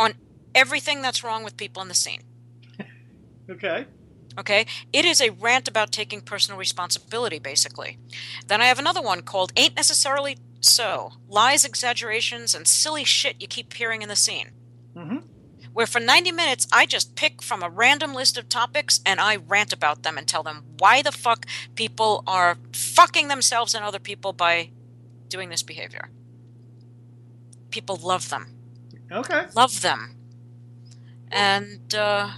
[0.00, 0.14] on
[0.54, 2.22] everything that's wrong with people in the scene.
[3.48, 3.86] Okay.
[4.38, 7.96] Okay, it is a rant about taking personal responsibility, basically.
[8.48, 13.46] Then I have another one called "Ain't Necessarily So: Lies, Exaggerations, and Silly Shit You
[13.46, 14.50] Keep Hearing in the Scene."
[14.96, 15.18] hmm
[15.72, 19.36] where for 90 minutes I just pick from a random list of topics and I
[19.36, 23.98] rant about them and tell them why the fuck people are fucking themselves and other
[23.98, 24.70] people by
[25.28, 26.08] doing this behavior.
[27.76, 28.46] People love them.
[29.12, 29.42] Okay.
[29.54, 30.16] Love them.
[31.30, 32.30] And uh,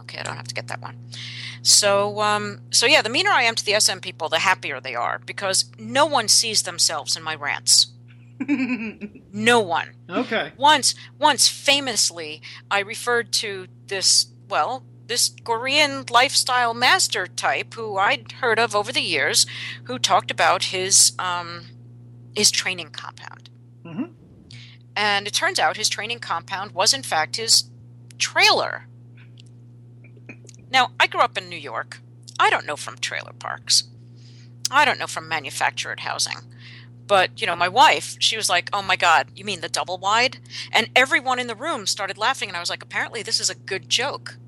[0.00, 0.96] okay, I don't have to get that one.
[1.60, 4.94] So um so yeah, the meaner I am to the SM people, the happier they
[4.94, 7.88] are because no one sees themselves in my rants.
[9.34, 10.52] No one Okay.
[10.56, 12.40] once once famously
[12.70, 18.92] i referred to this well this Gorean lifestyle master type who I'd heard of over
[18.92, 19.44] the years,
[19.84, 21.66] who talked about his um,
[22.34, 23.50] his training compound.
[23.84, 24.14] Mhm.
[24.96, 27.64] And it turns out his training compound was in fact his
[28.18, 28.86] trailer.
[30.70, 32.00] Now, I grew up in New York.
[32.38, 33.84] I don't know from trailer parks.
[34.70, 36.38] I don't know from manufactured housing.
[37.06, 39.98] But, you know, my wife, she was like, "Oh my god, you mean the double
[39.98, 40.38] wide?"
[40.72, 43.54] And everyone in the room started laughing and I was like, "Apparently this is a
[43.54, 44.38] good joke."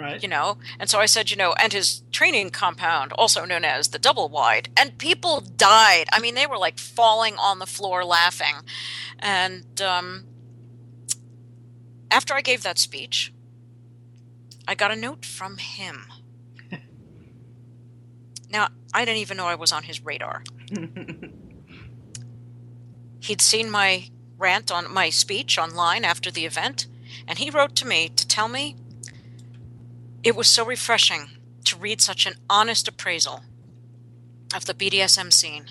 [0.00, 0.22] Right.
[0.22, 0.56] you know?
[0.78, 4.28] And so i said you know and his training compound also known as the double
[4.28, 6.06] wide and people died.
[6.12, 8.54] I mean they were like falling on the floor laughing.
[9.18, 10.24] And um,
[12.10, 13.32] after i gave that speech
[14.66, 16.06] i got a note from him.
[18.50, 20.42] Now i didn't even know i was on his radar.
[23.20, 26.86] He'd seen my rant on my speech online after the event
[27.28, 28.76] and he wrote to me to tell me
[30.22, 31.28] it was so refreshing
[31.64, 33.42] to read such an honest appraisal
[34.54, 35.66] of the BDSM scene,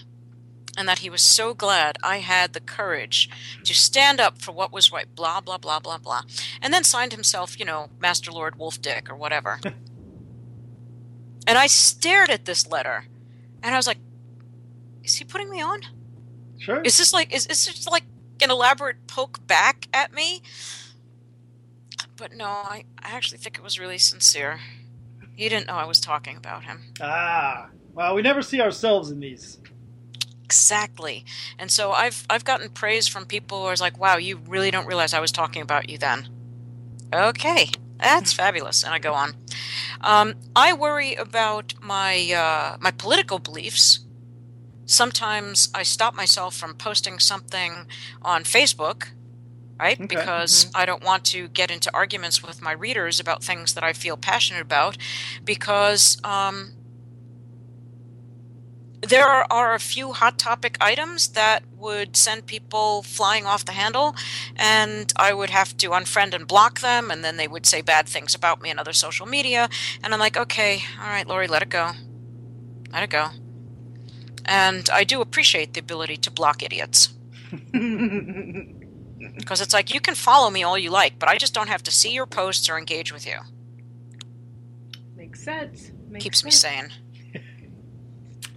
[0.78, 3.30] and that he was so glad I had the courage
[3.64, 6.22] to stand up for what was right, blah, blah, blah, blah, blah.
[6.62, 9.60] And then signed himself, you know, Master Lord Wolf Dick or whatever.
[11.47, 13.06] and I stared at this letter,
[13.62, 13.97] and I was like,
[15.04, 15.82] is he putting me on?
[16.58, 16.82] Sure.
[16.82, 18.04] Is this like, is, is this like
[18.41, 20.41] an elaborate poke back at me?
[22.20, 24.60] But no, I, I actually think it was really sincere.
[25.36, 26.94] He didn't know I was talking about him.
[27.02, 27.70] ah.
[27.94, 29.58] Well, we never see ourselves in these.
[30.44, 31.26] Exactly.
[31.58, 34.86] And so I've I've gotten praise from people who are like, "Wow, you really don't
[34.86, 36.30] realize I was talking about you then."
[37.14, 38.84] Okay, that's fabulous.
[38.84, 39.34] And I go on.
[40.02, 44.00] Um, I worry about my uh, my political beliefs.
[44.86, 47.86] Sometimes I stop myself from posting something
[48.22, 49.10] on Facebook,
[49.80, 50.00] right?
[50.00, 50.08] Okay.
[50.08, 53.94] Because I don't want to get into arguments with my readers about things that I
[53.94, 54.98] feel passionate about,
[55.46, 56.74] because um,
[59.02, 63.72] there are, are a few hot topic items that would send people flying off the
[63.72, 64.16] handle,
[64.56, 68.08] and I would have to unfriend and block them, and then they would say bad
[68.08, 69.70] things about me in other social media.
[70.04, 71.92] And I'm like, okay, all right, Lori, let it go.
[72.92, 73.30] Let it go.
[74.46, 77.14] And I do appreciate the ability to block idiots.
[79.40, 81.84] Because it's like, you can follow me all you like, but I just don't have
[81.84, 83.40] to see your posts or engage with you.
[85.16, 85.92] Makes sense.
[86.10, 86.92] Makes Keeps me sane.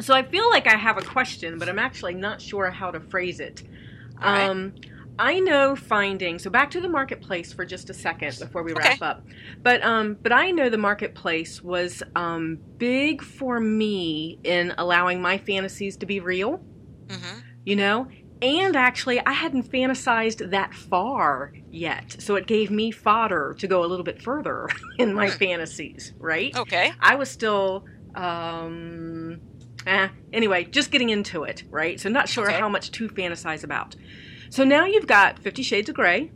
[0.01, 2.99] So I feel like I have a question, but I'm actually not sure how to
[3.01, 3.63] phrase it.
[4.21, 4.51] Right.
[4.51, 4.75] Um,
[5.19, 6.39] I know finding.
[6.41, 8.99] So back to the marketplace for just a second before we wrap Okay.
[9.01, 9.23] up.
[9.63, 15.39] But um, but I know the marketplace was um, big for me in allowing my
[15.39, 16.63] fantasies to be real.
[17.09, 18.09] hmm You know.
[18.43, 22.17] And actually, I hadn't fantasized that far yet.
[22.21, 24.69] So it gave me fodder to go a little bit further
[24.99, 26.55] in my fantasies, right?
[26.57, 26.93] Okay.
[27.01, 27.85] I was still,
[28.17, 29.41] um,
[29.87, 32.01] eh, anyway, just getting into it, right?
[32.01, 32.59] So not sure Okay.
[32.59, 33.95] how much to fantasize about.
[34.51, 36.31] So now you've got Fifty Shades of Grey,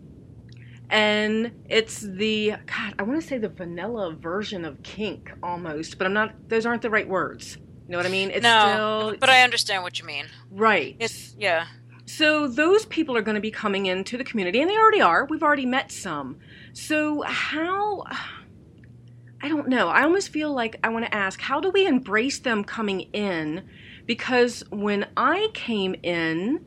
[0.89, 2.95] and it's the God.
[2.99, 6.49] I want to say the vanilla version of kink almost, but I'm not.
[6.49, 7.57] Those aren't the right words.
[7.87, 8.31] You know what I mean?
[8.31, 8.59] It's no,
[9.01, 10.27] still but I understand what you mean.
[10.51, 10.97] right.
[10.99, 11.67] It's yeah.
[12.07, 15.27] So those people are going to be coming into the community, and they already are.
[15.27, 16.39] We've already met some.
[16.73, 18.05] So how?
[19.43, 19.89] I don't know.
[19.89, 23.69] I almost feel like I want to ask, how do we embrace them coming in?
[24.07, 26.65] Because when I came in,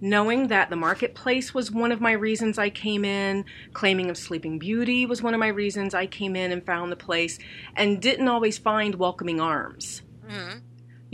[0.00, 4.58] knowing that the marketplace was one of my reasons I came in, claiming of Sleeping
[4.58, 7.38] Beauty was one of my reasons I came in and found the place,
[7.74, 10.02] and didn't always find welcoming arms.
[10.28, 10.58] hmm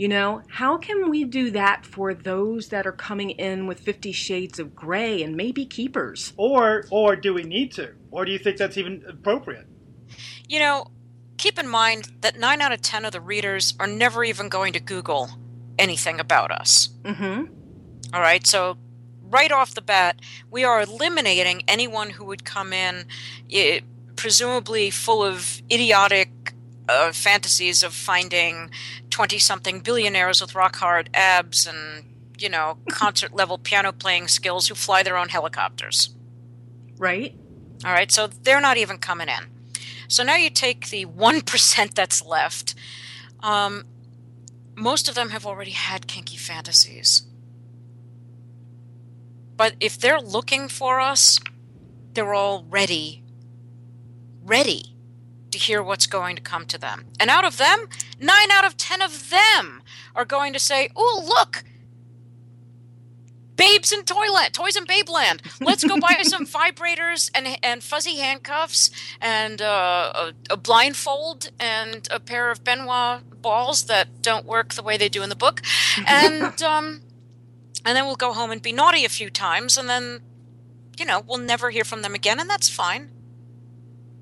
[0.03, 4.11] You know, how can we do that for those that are coming in with 50
[4.11, 6.33] shades of gray and maybe keepers?
[6.35, 7.93] Or or do we need to?
[8.11, 9.65] Or do you think that's even appropriate?
[10.49, 10.87] You know,
[11.37, 14.73] keep in mind that nine out of ten of the readers are never even going
[14.73, 15.29] to Google
[15.79, 16.89] anything about us.
[17.03, 17.45] Mm-hmm.
[18.13, 18.75] All right, so
[19.21, 20.19] right off the bat,
[20.51, 23.05] we are eliminating anyone who would come in,
[23.49, 23.79] eh,
[24.17, 26.29] presumably full of idiotic
[26.89, 28.69] uh, fantasies of finding
[29.09, 32.05] twenty-something billionaires with rock-hard abs and
[32.37, 36.13] you know concert-level piano playing skills who fly their own helicopters.
[36.97, 37.35] Right?
[37.85, 39.49] All right, so they're not even coming in.
[40.07, 42.75] So now you take the 1% that's left.
[43.41, 43.85] Um,
[44.75, 47.23] most of them have already had kinky fantasies.
[49.57, 51.39] But if they're looking for us,
[52.13, 53.23] they're already
[54.43, 54.92] ready
[55.53, 57.05] to hear what's going to come to them.
[57.19, 57.87] And out of them,
[58.19, 59.81] 9 out of 10 of them
[60.15, 61.63] are going to say, Oh, look,
[63.55, 65.41] Babes in Toyland, Toys in Babeland.
[65.61, 68.89] Let's go buy some vibrators and and fuzzy handcuffs
[69.21, 74.73] and uh, a, a blindfold and a pair of Ben Wa balls that don't work
[74.73, 75.61] the way they do in the book,
[76.07, 77.01] and um,
[77.85, 80.21] and then we'll go home and be naughty a few times, and then
[80.97, 83.11] you know we'll never hear from them again, and that's fine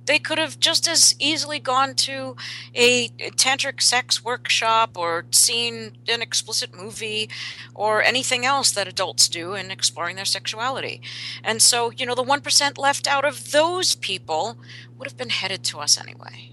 [0.06, 2.36] they could have just as easily gone to
[2.74, 7.30] a tantric sex workshop or seen an explicit movie
[7.76, 11.02] or anything else that adults do in exploring their sexuality.
[11.44, 14.58] And so, you know, the 1% left out of those people
[14.98, 16.52] would have been headed to us anyway.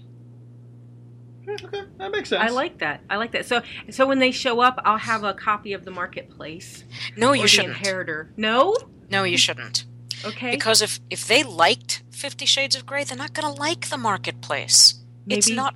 [1.49, 2.41] Okay, that makes sense.
[2.41, 3.01] I like that.
[3.09, 3.45] I like that.
[3.45, 6.83] So, so when they show up, I'll have a copy of the marketplace.
[7.17, 7.73] No, you or shouldn't.
[7.73, 8.31] The inheritor.
[8.37, 8.75] No.
[9.09, 9.85] No, you shouldn't.
[10.25, 10.51] Okay.
[10.51, 13.97] Because if if they liked Fifty Shades of Grey, they're not going to like the
[13.97, 14.95] marketplace.
[15.27, 15.75] It's not.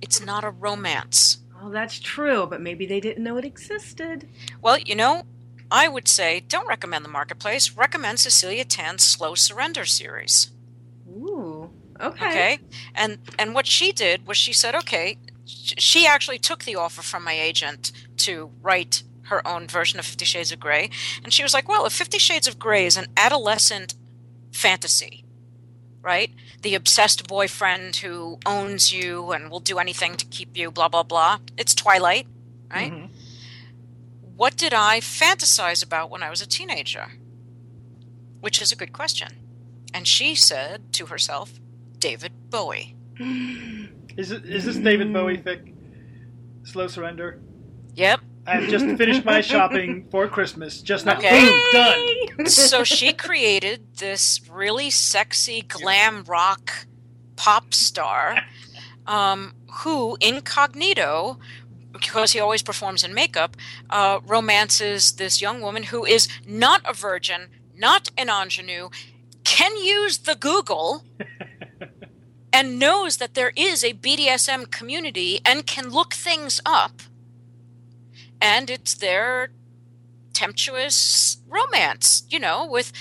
[0.00, 1.38] It's not a romance.
[1.62, 2.46] oh, that's true.
[2.46, 4.28] But maybe they didn't know it existed.
[4.60, 5.22] Well, you know,
[5.70, 7.72] I would say don't recommend the marketplace.
[7.76, 10.50] Recommend Cecilia Tan's Slow Surrender series.
[11.08, 11.70] Ooh.
[12.00, 12.26] Okay.
[12.28, 12.58] Okay,
[12.94, 15.16] and and what she did was she said, okay,
[15.46, 20.24] she actually took the offer from my agent to write her own version of Fifty
[20.24, 20.90] Shades of Grey,
[21.22, 23.94] and she was like, well, if Fifty Shades of Grey is an adolescent
[24.52, 25.24] fantasy,
[26.02, 26.30] right?
[26.62, 31.02] The obsessed boyfriend who owns you and will do anything to keep you, blah blah
[31.02, 31.38] blah.
[31.56, 32.26] It's Twilight,
[32.72, 32.92] right?
[32.92, 33.08] Mhm.
[34.36, 37.12] What did I fantasize about when I was a teenager?
[38.40, 39.36] Which is a good question.
[39.94, 41.52] And she said to herself,
[41.98, 42.96] David Bowie.
[44.16, 45.72] Is it is this David Bowie thick?
[46.64, 47.40] Slow surrender.
[47.94, 48.20] Yep.
[48.46, 50.80] I have just finished my shopping for Christmas.
[50.82, 51.16] Just now.
[51.16, 51.48] Okay.
[51.48, 52.46] Boom, done.
[52.46, 56.86] so she created this really sexy glam rock
[57.36, 58.38] pop star
[59.06, 61.38] um, who incognito
[61.92, 63.56] because he always performs in makeup
[63.90, 68.88] uh, romances this young woman who is not a virgin not an ingenue
[69.44, 71.04] can use the google
[72.52, 77.02] and knows that there is a bdsm community and can look things up
[78.40, 79.50] and it's their
[80.32, 82.92] tempestuous romance, you know, with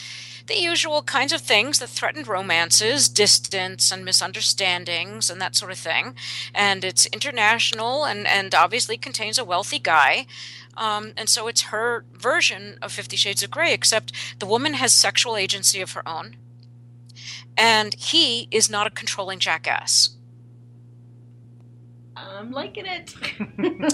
[0.47, 5.77] the usual kinds of things that threaten romances, distance and misunderstandings and that sort of
[5.77, 6.15] thing.
[6.53, 10.25] And it's international and, and obviously contains a wealthy guy.
[10.75, 14.91] Um, and so it's her version of Fifty Shades of Grey, except the woman has
[14.91, 16.35] sexual agency of her own.
[17.55, 20.09] And he is not a controlling jackass.
[22.15, 23.13] I'm liking it.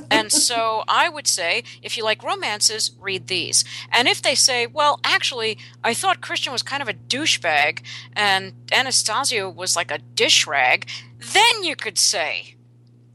[0.11, 3.63] And so I would say, if you like romances, read these.
[3.91, 7.81] And if they say, well, actually, I thought Christian was kind of a douchebag
[8.13, 10.87] and Anastasia was like a dish rag,
[11.33, 12.55] then you could say,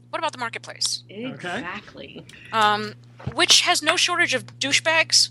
[0.09, 1.03] what about the marketplace?
[1.09, 2.25] exactly.
[2.51, 2.95] Um,
[3.33, 5.29] which has no shortage of douchebags,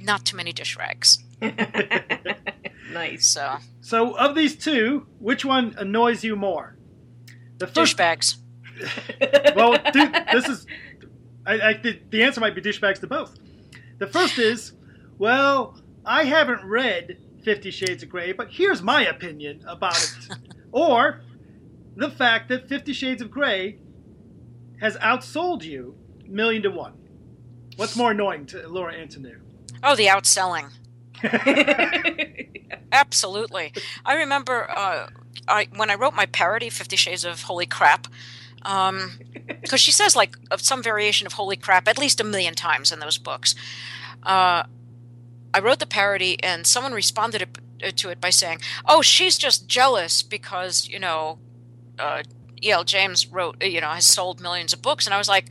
[0.00, 1.24] not too many dish rags.
[2.92, 3.26] nice.
[3.26, 6.76] So, So of these two, which one annoys you more?
[7.58, 8.36] The first douchebags.
[9.54, 10.66] Well, dude, this is.
[11.46, 13.38] I, I think the answer might be douchebags to both.
[13.98, 14.72] The first is,
[15.18, 20.36] well, I haven't read Fifty Shades of Grey, but here's my opinion about it.
[20.72, 21.22] or
[21.96, 23.78] the fact that Fifty Shades of Grey
[24.80, 25.96] has outsold you
[26.26, 26.94] million to one.
[27.76, 29.40] What's more annoying to Laura Antoniou?
[29.82, 30.72] Oh, the outselling.
[32.92, 33.72] Absolutely.
[34.04, 35.08] I remember uh,
[35.48, 38.08] I when I wrote my parody, Fifty Shades of Holy Crap,
[39.60, 42.98] because she says like some variation of Holy Crap at least a million times in
[43.00, 43.54] those books.
[44.22, 44.64] Uh,
[45.54, 47.48] I wrote the parody, and someone responded
[47.82, 51.38] uh, to it by saying, "Oh, she's just jealous because you know."
[51.98, 52.22] Uh,
[52.62, 52.84] E.L.
[52.84, 55.06] James wrote, uh, you know, has sold millions of books.
[55.06, 55.46] And I was like,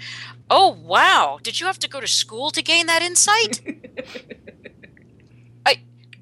[0.49, 1.39] oh, wow.
[1.41, 3.61] Did you have to go to school to gain that insight?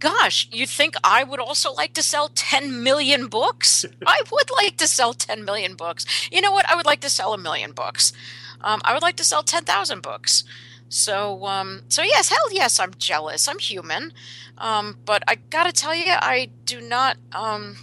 [0.04, 3.86] gosh, you think I would also like to sell 10 million books?
[4.06, 6.06] I would like to sell 10 million books.
[6.30, 6.70] You know what?
[6.70, 8.12] I would like to sell a million books.
[8.60, 10.44] Um, I would like to sell 10,000 books.
[10.90, 13.48] So, um, so yes, hell yes, I'm jealous.
[13.48, 14.12] I'm human.
[14.58, 17.78] Um, but I gotta tell you, I do not, um,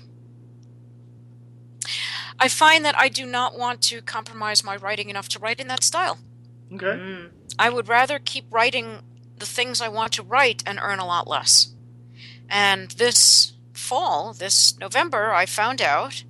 [2.38, 5.68] I find that I do not want to compromise my writing enough to write in
[5.68, 6.18] that style.
[6.72, 6.86] Okay.
[6.86, 7.30] Mm.
[7.58, 8.98] I would rather keep writing
[9.38, 11.74] the things I want to write and earn a lot less.
[12.50, 16.24] And this fall, this November, I found out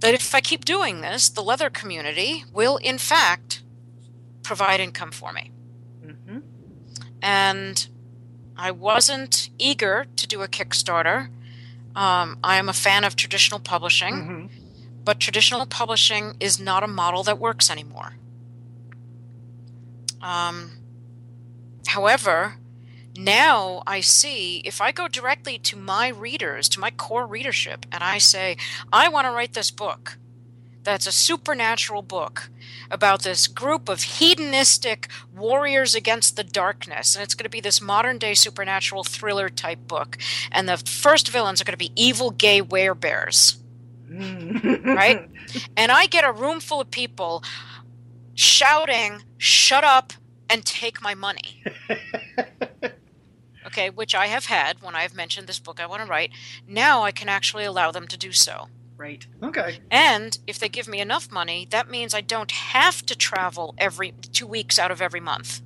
[0.00, 3.62] that if I keep doing this, the leather community will, in fact,
[4.42, 5.50] provide income for me.
[6.04, 6.38] hmm
[7.22, 7.88] And
[8.56, 11.28] I wasn't eager to do a Kickstarter.
[11.94, 14.50] Um, I am a fan of traditional publishing, Mhm.
[15.04, 18.16] but traditional publishing is not a model that works anymore.
[20.20, 20.78] Um,
[21.86, 22.56] however,
[23.16, 28.02] now I see if I go directly to my readers, to my core readership, and
[28.02, 28.56] I say,
[28.92, 30.18] I want to write this book
[30.84, 32.50] that's a supernatural book
[32.90, 37.14] about this group of hedonistic warriors against the darkness.
[37.14, 40.18] And it's going to be this modern day supernatural thriller type book.
[40.50, 43.58] And the first villains are going to be evil gay werebears.
[44.10, 45.28] right?
[45.76, 47.42] And I get a room full of people
[48.34, 50.14] shouting, shut up
[50.48, 51.62] and take my money.
[53.72, 56.30] okay, which I have had when I have mentioned this book I want to write.
[56.68, 58.68] Now I can actually allow them to do so.
[58.98, 59.26] Right.
[59.42, 59.80] Okay.
[59.90, 64.12] And if they give me enough money, that means I don't have to travel every
[64.32, 65.62] two weeks out of every month.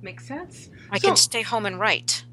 [0.00, 0.70] Makes sense.
[0.90, 2.24] I So- can stay home and write.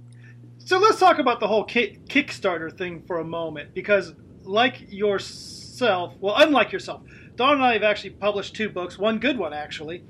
[0.58, 4.14] So let's talk about the whole ki- Kickstarter thing for a moment, because
[4.44, 7.02] like yourself, well, unlike yourself,
[7.36, 10.04] Dawn and I have actually published two books, one good one actually,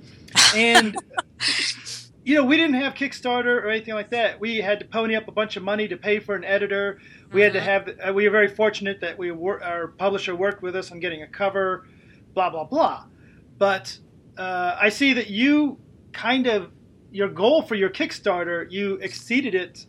[0.55, 0.95] and
[2.25, 4.39] you know we didn't have Kickstarter or anything like that.
[4.39, 6.99] We had to pony up a bunch of money to pay for an editor.
[7.31, 7.87] We had to have.
[7.87, 11.21] Uh, we were very fortunate that we were our publisher worked with us on getting
[11.21, 11.87] a cover,
[12.33, 13.05] blah blah blah.
[13.57, 13.97] But
[14.37, 15.77] uh, I see that you
[16.11, 16.71] kind of
[17.11, 19.85] your goal for your Kickstarter, you exceeded it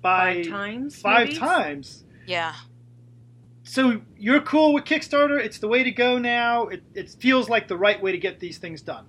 [0.00, 1.00] by Five times.
[1.00, 1.38] five maybe?
[1.40, 2.04] times.
[2.26, 2.54] Yeah.
[3.64, 5.38] So you're cool with Kickstarter.
[5.44, 6.68] It's the way to go now.
[6.68, 9.06] It, it feels like the right way to get these things done.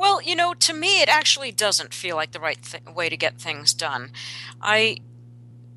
[0.00, 3.18] Well, you know, to me, it actually doesn't feel like the right th- way to
[3.18, 4.12] get things done.
[4.62, 4.96] I.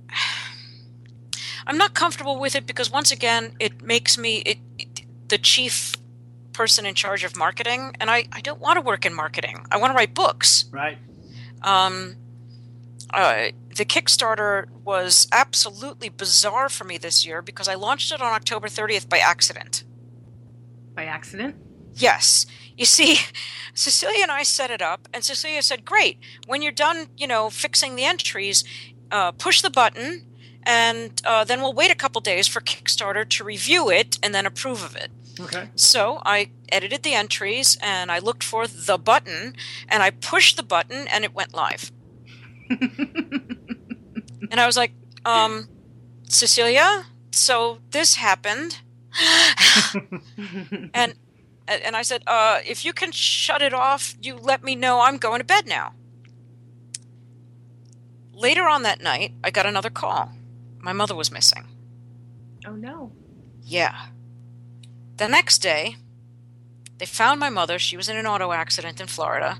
[1.67, 5.95] I'm not comfortable with it because once again, it makes me it, it, the chief
[6.53, 9.65] person in charge of marketing, and I, I don't want to work in marketing.
[9.71, 10.65] I want to write books.
[10.71, 10.97] Right.
[11.61, 12.15] Um,
[13.09, 18.33] uh, the Kickstarter was absolutely bizarre for me this year because I launched it on
[18.33, 19.83] October 30th by accident.
[20.95, 21.55] By accident.
[21.95, 22.45] Yes.
[22.77, 23.17] You see,
[23.73, 27.49] Cecilia and I set it up, and Cecilia said, Great, when you're done, you know,
[27.49, 28.63] fixing the entries,
[29.11, 30.25] uh, push the button,
[30.63, 34.45] and uh, then we'll wait a couple days for Kickstarter to review it and then
[34.45, 35.11] approve of it.
[35.39, 35.69] Okay.
[35.75, 39.55] So I edited the entries and I looked for the button
[39.89, 41.91] and I pushed the button and it went live.
[42.69, 44.93] and I was like,
[45.25, 45.67] um,
[46.29, 48.79] Cecilia, so this happened.
[50.93, 51.15] and
[51.67, 55.17] and I said, uh, if you can shut it off, you let me know I'm
[55.17, 55.93] going to bed now.
[58.33, 60.31] Later on that night, I got another call.
[60.79, 61.65] My mother was missing.
[62.67, 63.11] oh no.
[63.63, 64.07] Yeah.
[65.17, 65.95] The next day,
[66.97, 67.79] they found my mother.
[67.79, 69.59] She was in an auto accident in Florida.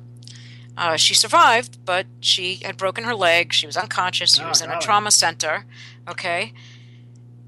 [0.76, 3.54] Uh, she survived, but she had broken her leg.
[3.54, 4.36] She was unconscious.
[4.36, 4.84] She Oh, was in a golly.
[4.86, 5.66] trauma center.
[6.10, 6.51] Okay.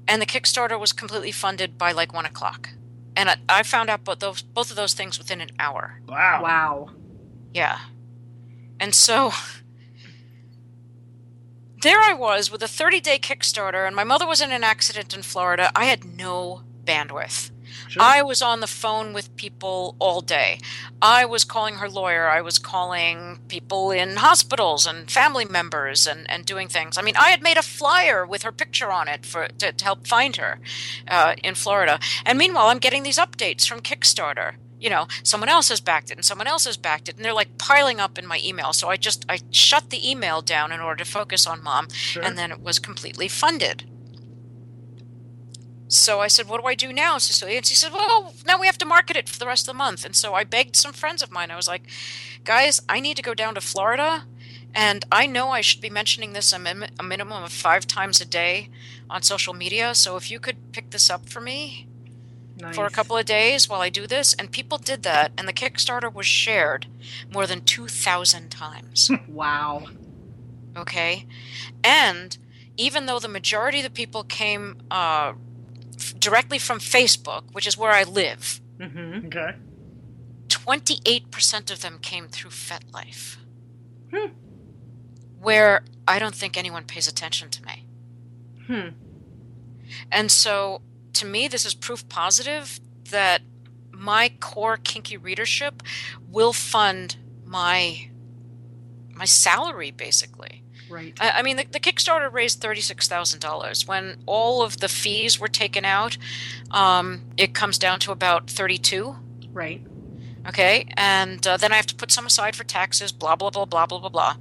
[0.06, 2.70] And the Kickstarter was completely funded by like one o'clock.
[3.16, 6.00] And I, I found out both those both of those things within an hour.
[6.06, 6.42] Wow.
[6.42, 6.90] Wow.
[7.54, 7.78] Yeah.
[8.78, 9.32] And so
[11.82, 15.14] there I was with a 30 day Kickstarter, and my mother was in an accident
[15.14, 15.70] in Florida.
[15.74, 17.50] I had no bandwidth.
[17.88, 18.02] Sure.
[18.02, 20.58] I was on the phone with people all day.
[21.00, 22.28] I was calling her lawyer.
[22.28, 26.98] I was calling people in hospitals and family members and, and doing things.
[26.98, 29.84] I mean, I had made a flyer with her picture on it for to, to
[29.84, 30.58] help find her
[31.08, 31.98] uh, in Florida.
[32.24, 34.54] And meanwhile, I'm getting these updates from Kickstarter.
[34.78, 37.32] You know, someone else has backed it and someone else has backed it, and they're
[37.32, 38.74] like piling up in my email.
[38.74, 42.22] So I just I shut the email down in order to focus on mom, Sure.
[42.22, 43.84] and then it was completely funded.
[45.88, 47.58] So I said, What do I do now, Cecilia?
[47.58, 49.78] And she said, Well, now we have to market it for the rest of the
[49.78, 50.04] month.
[50.04, 51.50] And so I begged some friends of mine.
[51.50, 51.82] I was like,
[52.44, 54.24] Guys, I need to go down to Florida.
[54.74, 58.20] And I know I should be mentioning this a, min- a minimum of five times
[58.20, 58.68] a day
[59.08, 59.94] on social media.
[59.94, 61.86] So if you could pick this up for me
[62.58, 62.74] Nice.
[62.74, 64.34] for a couple of days while I do this.
[64.34, 65.32] And people did that.
[65.38, 66.86] And the Kickstarter was shared
[67.32, 69.10] more than 2,000 times.
[69.28, 69.84] Wow.
[70.76, 71.26] okay
[71.84, 72.38] and
[72.76, 75.32] even though the majority of the people came uh,
[76.18, 79.26] directly from facebook which is where i live Mm-hmm.
[79.28, 79.54] okay.
[80.48, 83.36] 28% of them came through fetlife
[84.12, 84.28] Hmm.
[85.40, 87.86] where i don't think anyone pays attention to me
[88.66, 88.88] Hmm.
[90.12, 90.82] and so
[91.14, 92.78] to me this is proof positive
[93.10, 93.42] that
[93.92, 95.82] my core kinky readership
[96.28, 98.10] will fund my
[99.14, 101.14] my salary basically Right.
[101.20, 103.86] I, I mean, the, the Kickstarter raised thirty-six thousand dollars.
[103.86, 106.16] When all of the fees were taken out,
[106.70, 109.16] um, it comes down to about thirty-two.
[109.52, 109.84] Right.
[110.48, 113.10] Okay, and uh, then I have to put some aside for taxes.
[113.12, 114.36] Blah blah blah blah blah blah blah.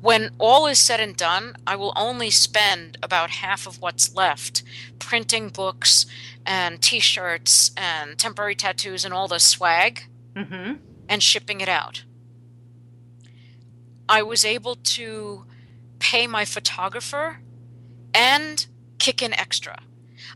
[0.00, 4.62] When all is said and done, I will only spend about half of what's left
[4.98, 6.04] printing books
[6.44, 10.02] and T-shirts and temporary tattoos and all the swag
[10.36, 10.74] Mm-hmm.
[11.08, 12.04] and shipping it out.
[14.08, 15.44] I was able to
[15.98, 17.40] pay my photographer
[18.12, 18.66] and
[18.98, 19.78] kick in extra.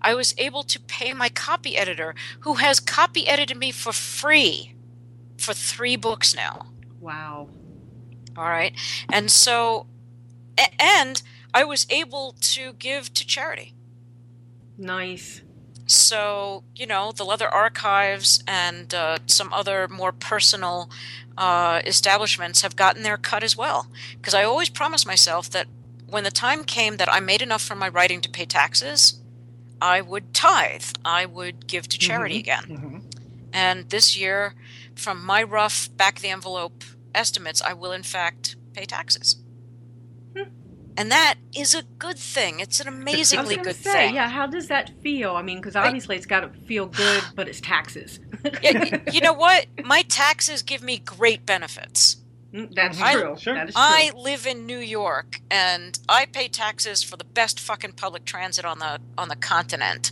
[0.00, 4.74] I was able to pay my copy editor, who has copy edited me for free
[5.36, 6.66] for three books now.
[7.00, 7.48] Wow.
[8.36, 8.74] All right.
[9.12, 9.86] And so,
[10.78, 11.22] and
[11.54, 13.74] I was able to give to charity.
[14.76, 15.42] Nice.
[15.89, 20.91] So, you know, the Leather Archives and uh, some other more personal
[21.36, 23.89] uh, establishments have gotten their cut as well.
[24.16, 25.66] Because I always promised myself that
[26.07, 29.20] when the time came that I made enough from my writing to pay taxes,
[29.80, 30.84] I would tithe.
[31.05, 32.64] I would give to charity again.
[32.68, 33.03] Mhm.
[33.53, 34.55] And this year,
[34.95, 36.84] from my rough back of the envelope
[37.14, 39.36] estimates, I will in fact pay taxes.
[40.99, 42.59] And that is a good thing.
[42.59, 44.14] It's an I was amazingly good say, thing.
[44.16, 44.28] yeah.
[44.28, 45.36] How does that feel?
[45.36, 48.18] I mean, because obviously it's got to feel good, but it's taxes.
[48.61, 49.66] Yeah, you know what?
[49.84, 52.16] My taxes give me great benefits.
[52.53, 53.36] Mm, That's I- true.
[53.38, 53.55] sure.
[53.55, 53.84] That is true.
[53.84, 58.64] I live in New York and I pay taxes for the best fucking public transit
[58.64, 60.11] on the on the continent.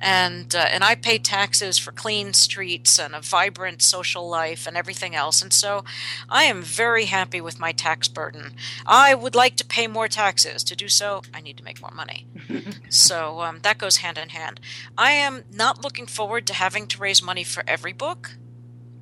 [0.00, 4.76] And uh, and I pay taxes for clean streets and a vibrant social life and
[4.76, 5.42] everything else.
[5.42, 5.84] And so
[6.30, 8.54] I am very happy with my tax burden.
[8.86, 10.64] I would like to pay more taxes.
[10.64, 12.26] To do so, I need to make more money.
[12.88, 14.60] so um, that goes hand in hand.
[14.96, 18.32] I am not looking forward to having to raise money for every book.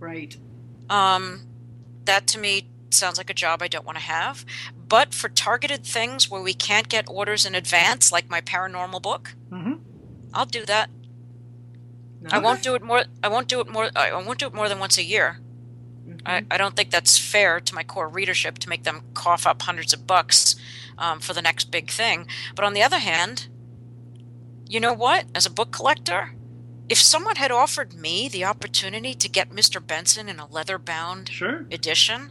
[0.00, 0.36] right.
[0.90, 1.42] Um,
[2.06, 4.44] that to me sounds like a job I don't want to have.
[4.88, 9.34] But for targeted things where we can't get orders in advance, like my paranormal book,
[9.50, 9.80] Mhm.
[10.32, 10.90] I'll do that.
[12.30, 13.04] I won't do it more.
[13.22, 13.90] I won't do it more.
[13.94, 15.40] I won't do it more than once a year.
[16.08, 16.20] Mhm.
[16.24, 19.60] I, I don't think that's fair to my core readership to make them cough up
[19.62, 20.56] hundreds of bucks
[20.96, 22.26] um, for the next big thing.
[22.54, 23.48] But on the other hand,
[24.68, 25.26] you know what?
[25.34, 26.34] As a book collector,
[26.88, 29.84] if someone had offered me the opportunity to get Mr.
[29.84, 31.66] Benson in a leather bound Sure.
[31.70, 32.30] edition,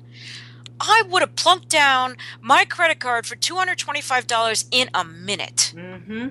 [0.80, 5.74] I would have plunked down my credit card for $225 in a minute.
[5.76, 6.28] Mm-hmm.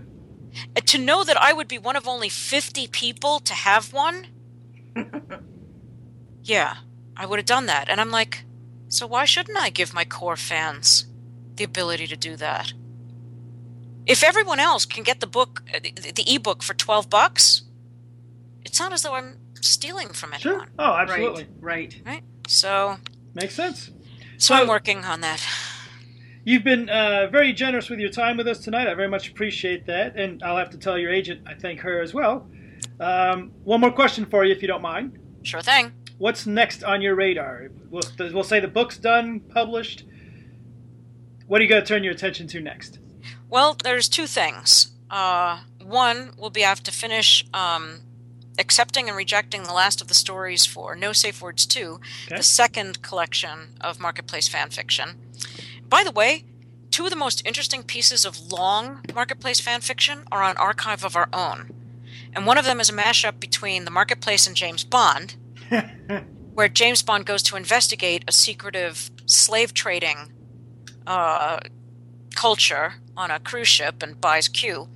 [0.85, 4.27] To know that I would be one of only 50 people to have one,
[6.43, 6.77] yeah,
[7.17, 7.89] I would have done that.
[7.89, 8.45] And I'm like,
[8.89, 11.07] so why shouldn't I give my core fans
[11.57, 12.73] the ability to do that?
[14.07, 17.62] If everyone else can get the book, uh, the, the ebook for 12 bucks,
[18.65, 20.41] it's not as though I'm stealing from anyone.
[20.43, 20.53] Sure.
[20.53, 20.71] anyone.
[20.79, 21.47] Oh, absolutely.
[21.61, 21.95] Right.
[22.05, 22.15] Right.
[22.15, 22.23] Right?
[22.49, 22.97] So,
[23.35, 23.87] Makes sense.
[23.87, 23.93] so
[24.39, 25.45] So- I'm working on that.
[26.45, 28.89] You've been uh, very generous with your time with us tonight.
[28.89, 30.17] I very much appreciate that.
[30.17, 32.51] And I'll have to tell your agent I thank her as well.
[32.99, 35.19] Um, one more question for you, if you don't mind.
[35.43, 35.93] Sure thing.
[36.19, 37.69] What's next on your radar?
[37.91, 40.05] We'll, we'll say the book's done, published.
[41.47, 42.99] What are you going to turn your attention to next?
[43.49, 44.91] Well, there's two things.
[45.11, 48.01] Uh, one will be I have to finish um,
[48.59, 52.37] accepting and rejecting the last of the stories for No Safe Words 2, Okay.
[52.37, 55.19] the second collection of Marketplace fan fiction.
[55.89, 56.45] By the way,
[56.91, 61.17] two of the most interesting pieces of long Marketplace fan fiction are on Archive of
[61.17, 61.71] Our Own.
[62.35, 65.37] And one of them is a mashup between the Marketplace and James Bond,
[66.55, 70.33] where James Bond goes to investigate a secretive slave trading
[71.07, 71.59] uh,
[72.35, 74.89] culture on a cruise ship and buys Q.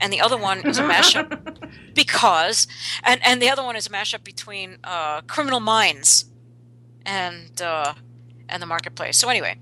[0.00, 1.57] And the other one is a mashup
[1.98, 2.66] because,
[3.02, 6.26] and, and the other one is a mashup between uh, Criminal Minds
[7.04, 7.94] and uh,
[8.48, 9.16] and the Marketplace.
[9.18, 9.56] So anyway,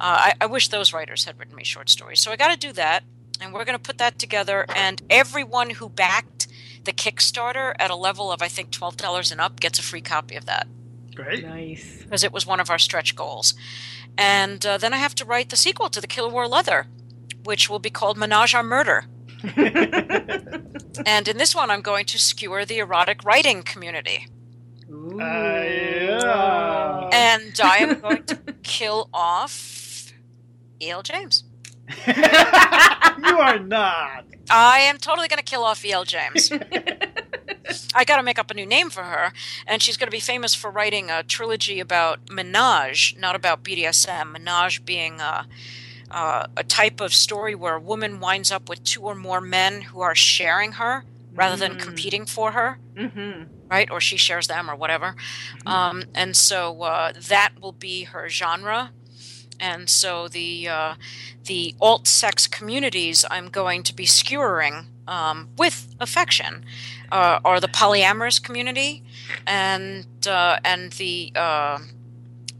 [0.00, 2.20] uh, I, I wish those writers had written me short stories.
[2.22, 3.04] So I got to do that,
[3.40, 4.64] and we're going to put that together.
[4.74, 6.48] And everyone who backed
[6.84, 10.00] the Kickstarter at a level of I think twelve dollars and up gets a free
[10.00, 10.66] copy of that
[11.14, 11.44] Great.
[11.44, 12.02] Nice.
[12.02, 13.54] because it was one of our stretch goals.
[14.16, 16.86] And uh, then I have to write the sequel to the Killer Wore Leather,
[17.44, 19.04] which will be called Ménage à Murder.
[21.06, 24.26] And in this one, I'm going to skewer the erotic writing community.
[24.90, 25.20] Ooh.
[25.20, 27.10] Uh, yeah.
[27.12, 30.12] And I am going to kill off
[30.80, 31.02] E.L.
[31.02, 31.44] James.
[32.06, 34.24] you are not.
[34.50, 36.04] I am totally going to kill off E.L.
[36.04, 36.52] James.
[37.94, 39.32] I got to make up a new name for her,
[39.66, 44.32] and she's going to be famous for writing a trilogy about menage, not about BDSM.
[44.32, 45.46] Menage being a,
[46.10, 49.82] uh, a type of story where a woman winds up with two or more men
[49.82, 51.04] who are sharing her
[51.34, 51.80] rather than Mm.
[51.80, 53.44] competing for her, Mm-hmm.
[53.70, 53.90] right?
[53.90, 55.14] Or she shares them or whatever.
[55.66, 58.90] Um, and so uh, that will be her genre.
[59.60, 60.94] And so the uh,
[61.44, 66.64] the alt sex communities I'm going to be skewering um, with affection
[67.10, 69.02] uh, are the polyamorous community
[69.46, 71.78] and uh, and the, uh,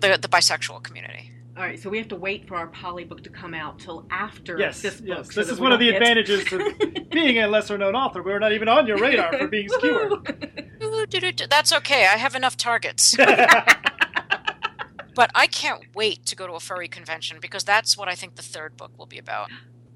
[0.01, 1.18] the the bisexual community.
[1.59, 4.07] All right, so we have to wait for our poly book to come out till
[4.13, 5.09] after Yes, this book.
[5.09, 5.35] yes.
[5.35, 6.63] so This is one of the get- advantages of
[7.11, 8.23] being a lesser known author.
[8.23, 10.69] We're not even on your radar for being skewered.
[11.51, 12.03] That's okay.
[12.07, 13.17] I have enough targets.
[15.15, 18.37] But I can't wait to go to a furry convention because that's what I think
[18.37, 19.51] the third book will be about.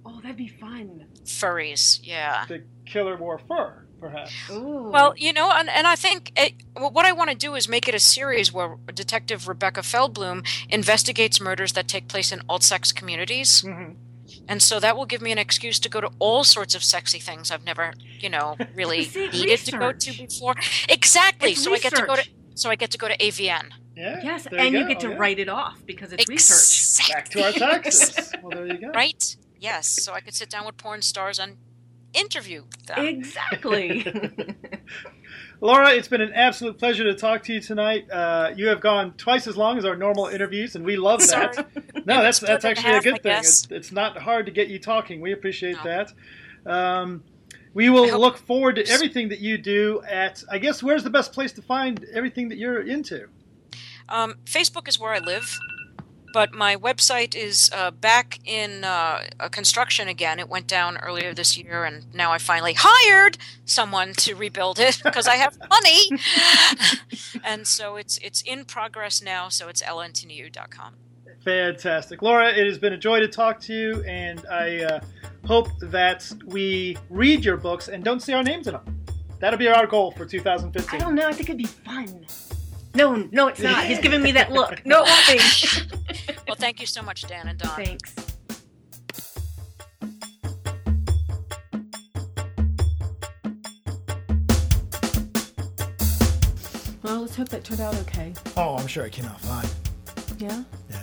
[0.05, 1.07] Oh, that'd be fun.
[1.25, 2.45] Furries, yeah.
[2.49, 4.33] The killer wore fur, perhaps.
[4.51, 4.91] Ooh.
[4.93, 7.89] Well, you know, and, and I think it, what I want to do is make
[7.89, 12.93] it a series where Detective Rebecca Feldblum investigates murders that take place in alt sex
[12.93, 13.63] communities.
[13.63, 13.97] Mhm.
[14.49, 17.19] And so that will give me an excuse to go to all sorts of sexy
[17.19, 20.55] things I've never, you know, really See, needed to go to before.
[20.89, 21.53] Exactly.
[21.53, 23.71] It's so I get to go to so I get to go to AVN.
[23.97, 24.21] Yeah.
[24.23, 25.17] yes, and you go, get to yeah.
[25.17, 27.09] write it off because it's research.
[27.13, 28.33] Back to our taxes.
[28.43, 28.89] well, there you go.
[28.89, 29.37] right?
[29.59, 29.87] Yes.
[29.87, 31.57] So I could sit down with porn stars and
[32.15, 33.05] interview them.
[33.07, 34.05] Exactly.
[35.61, 38.11] Laura, it's been an absolute pleasure to talk to you tonight.
[38.11, 41.69] Uh, you have gone twice as long as our normal interviews, and we love that.
[42.05, 43.39] No, that's that's in actually a good I thing.
[43.39, 45.21] It's, it's not hard to get you talking.
[45.21, 45.85] We appreciate No.
[45.85, 46.13] that.
[46.67, 47.23] Um,
[47.75, 50.43] we will hope- look forward to everything that you do at.
[50.51, 53.29] I guess where's the best place to find everything that you're into?
[54.09, 55.57] Um, Facebook is where I live,
[56.33, 60.39] but my website is uh, back in uh, uh, construction again.
[60.39, 65.01] It went down earlier this year, and now I finally hired someone to rebuild it
[65.05, 66.11] because I have money.
[67.45, 69.49] and so it's it's in progress now.
[69.49, 70.95] So it's lantoniou.com.
[71.45, 72.51] Fantastic, Laura.
[72.53, 75.01] It has been a joy to talk to you, and I uh,
[75.45, 79.05] hope that we read your books and don't see our names in them.
[79.41, 81.01] That'll be our goal for 2015.
[81.01, 81.27] I don't know.
[81.27, 82.25] I think it'd be fun.
[82.95, 83.85] No, no, it's not.
[83.85, 84.85] He's giving me that look.
[84.85, 85.97] No, it won't be.
[86.47, 87.77] Well, thank you so much, Dan and Dawn.
[87.77, 88.15] Thanks.
[97.03, 98.33] Well, let's hope that turned out okay.
[98.57, 99.67] Oh, I'm sure it came out fine.
[100.39, 100.63] Yeah?
[100.91, 101.03] Yeah.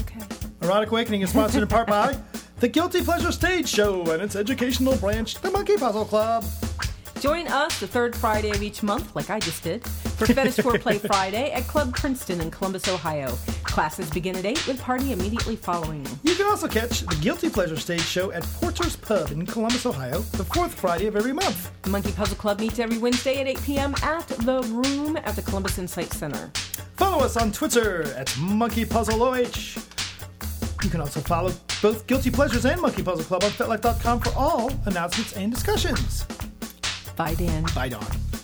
[0.00, 0.20] Okay.
[0.62, 2.16] Erotic Awakening is sponsored in part by
[2.60, 6.44] the Guilty Pleasure Stage Show and its educational branch, the Monkey Puzzle Club.
[7.24, 11.00] Join us the third Friday of each month, like I just did, for Fetish Foreplay
[11.06, 13.30] Friday at Club Princeton in Columbus, Ohio.
[13.62, 16.06] Classes begin at 8 with party immediately following.
[16.22, 20.18] You can also catch the Guilty Pleasure Stage Show at Porter's Pub in Columbus, Ohio,
[20.18, 21.70] the fourth Friday of every month.
[21.80, 23.94] The Monkey Puzzle Club meets every Wednesday at 8 p.m.
[24.02, 26.50] at The Room at the Columbus Insight Center.
[26.96, 29.80] Follow us on Twitter at Monkey Puzzle OH.
[30.82, 34.70] You can also follow both Guilty Pleasures and Monkey Puzzle Club on FetLife.com for all
[34.84, 36.26] announcements and discussions.
[37.16, 37.62] Bye, Dan.
[37.74, 38.43] Bye, Dawn.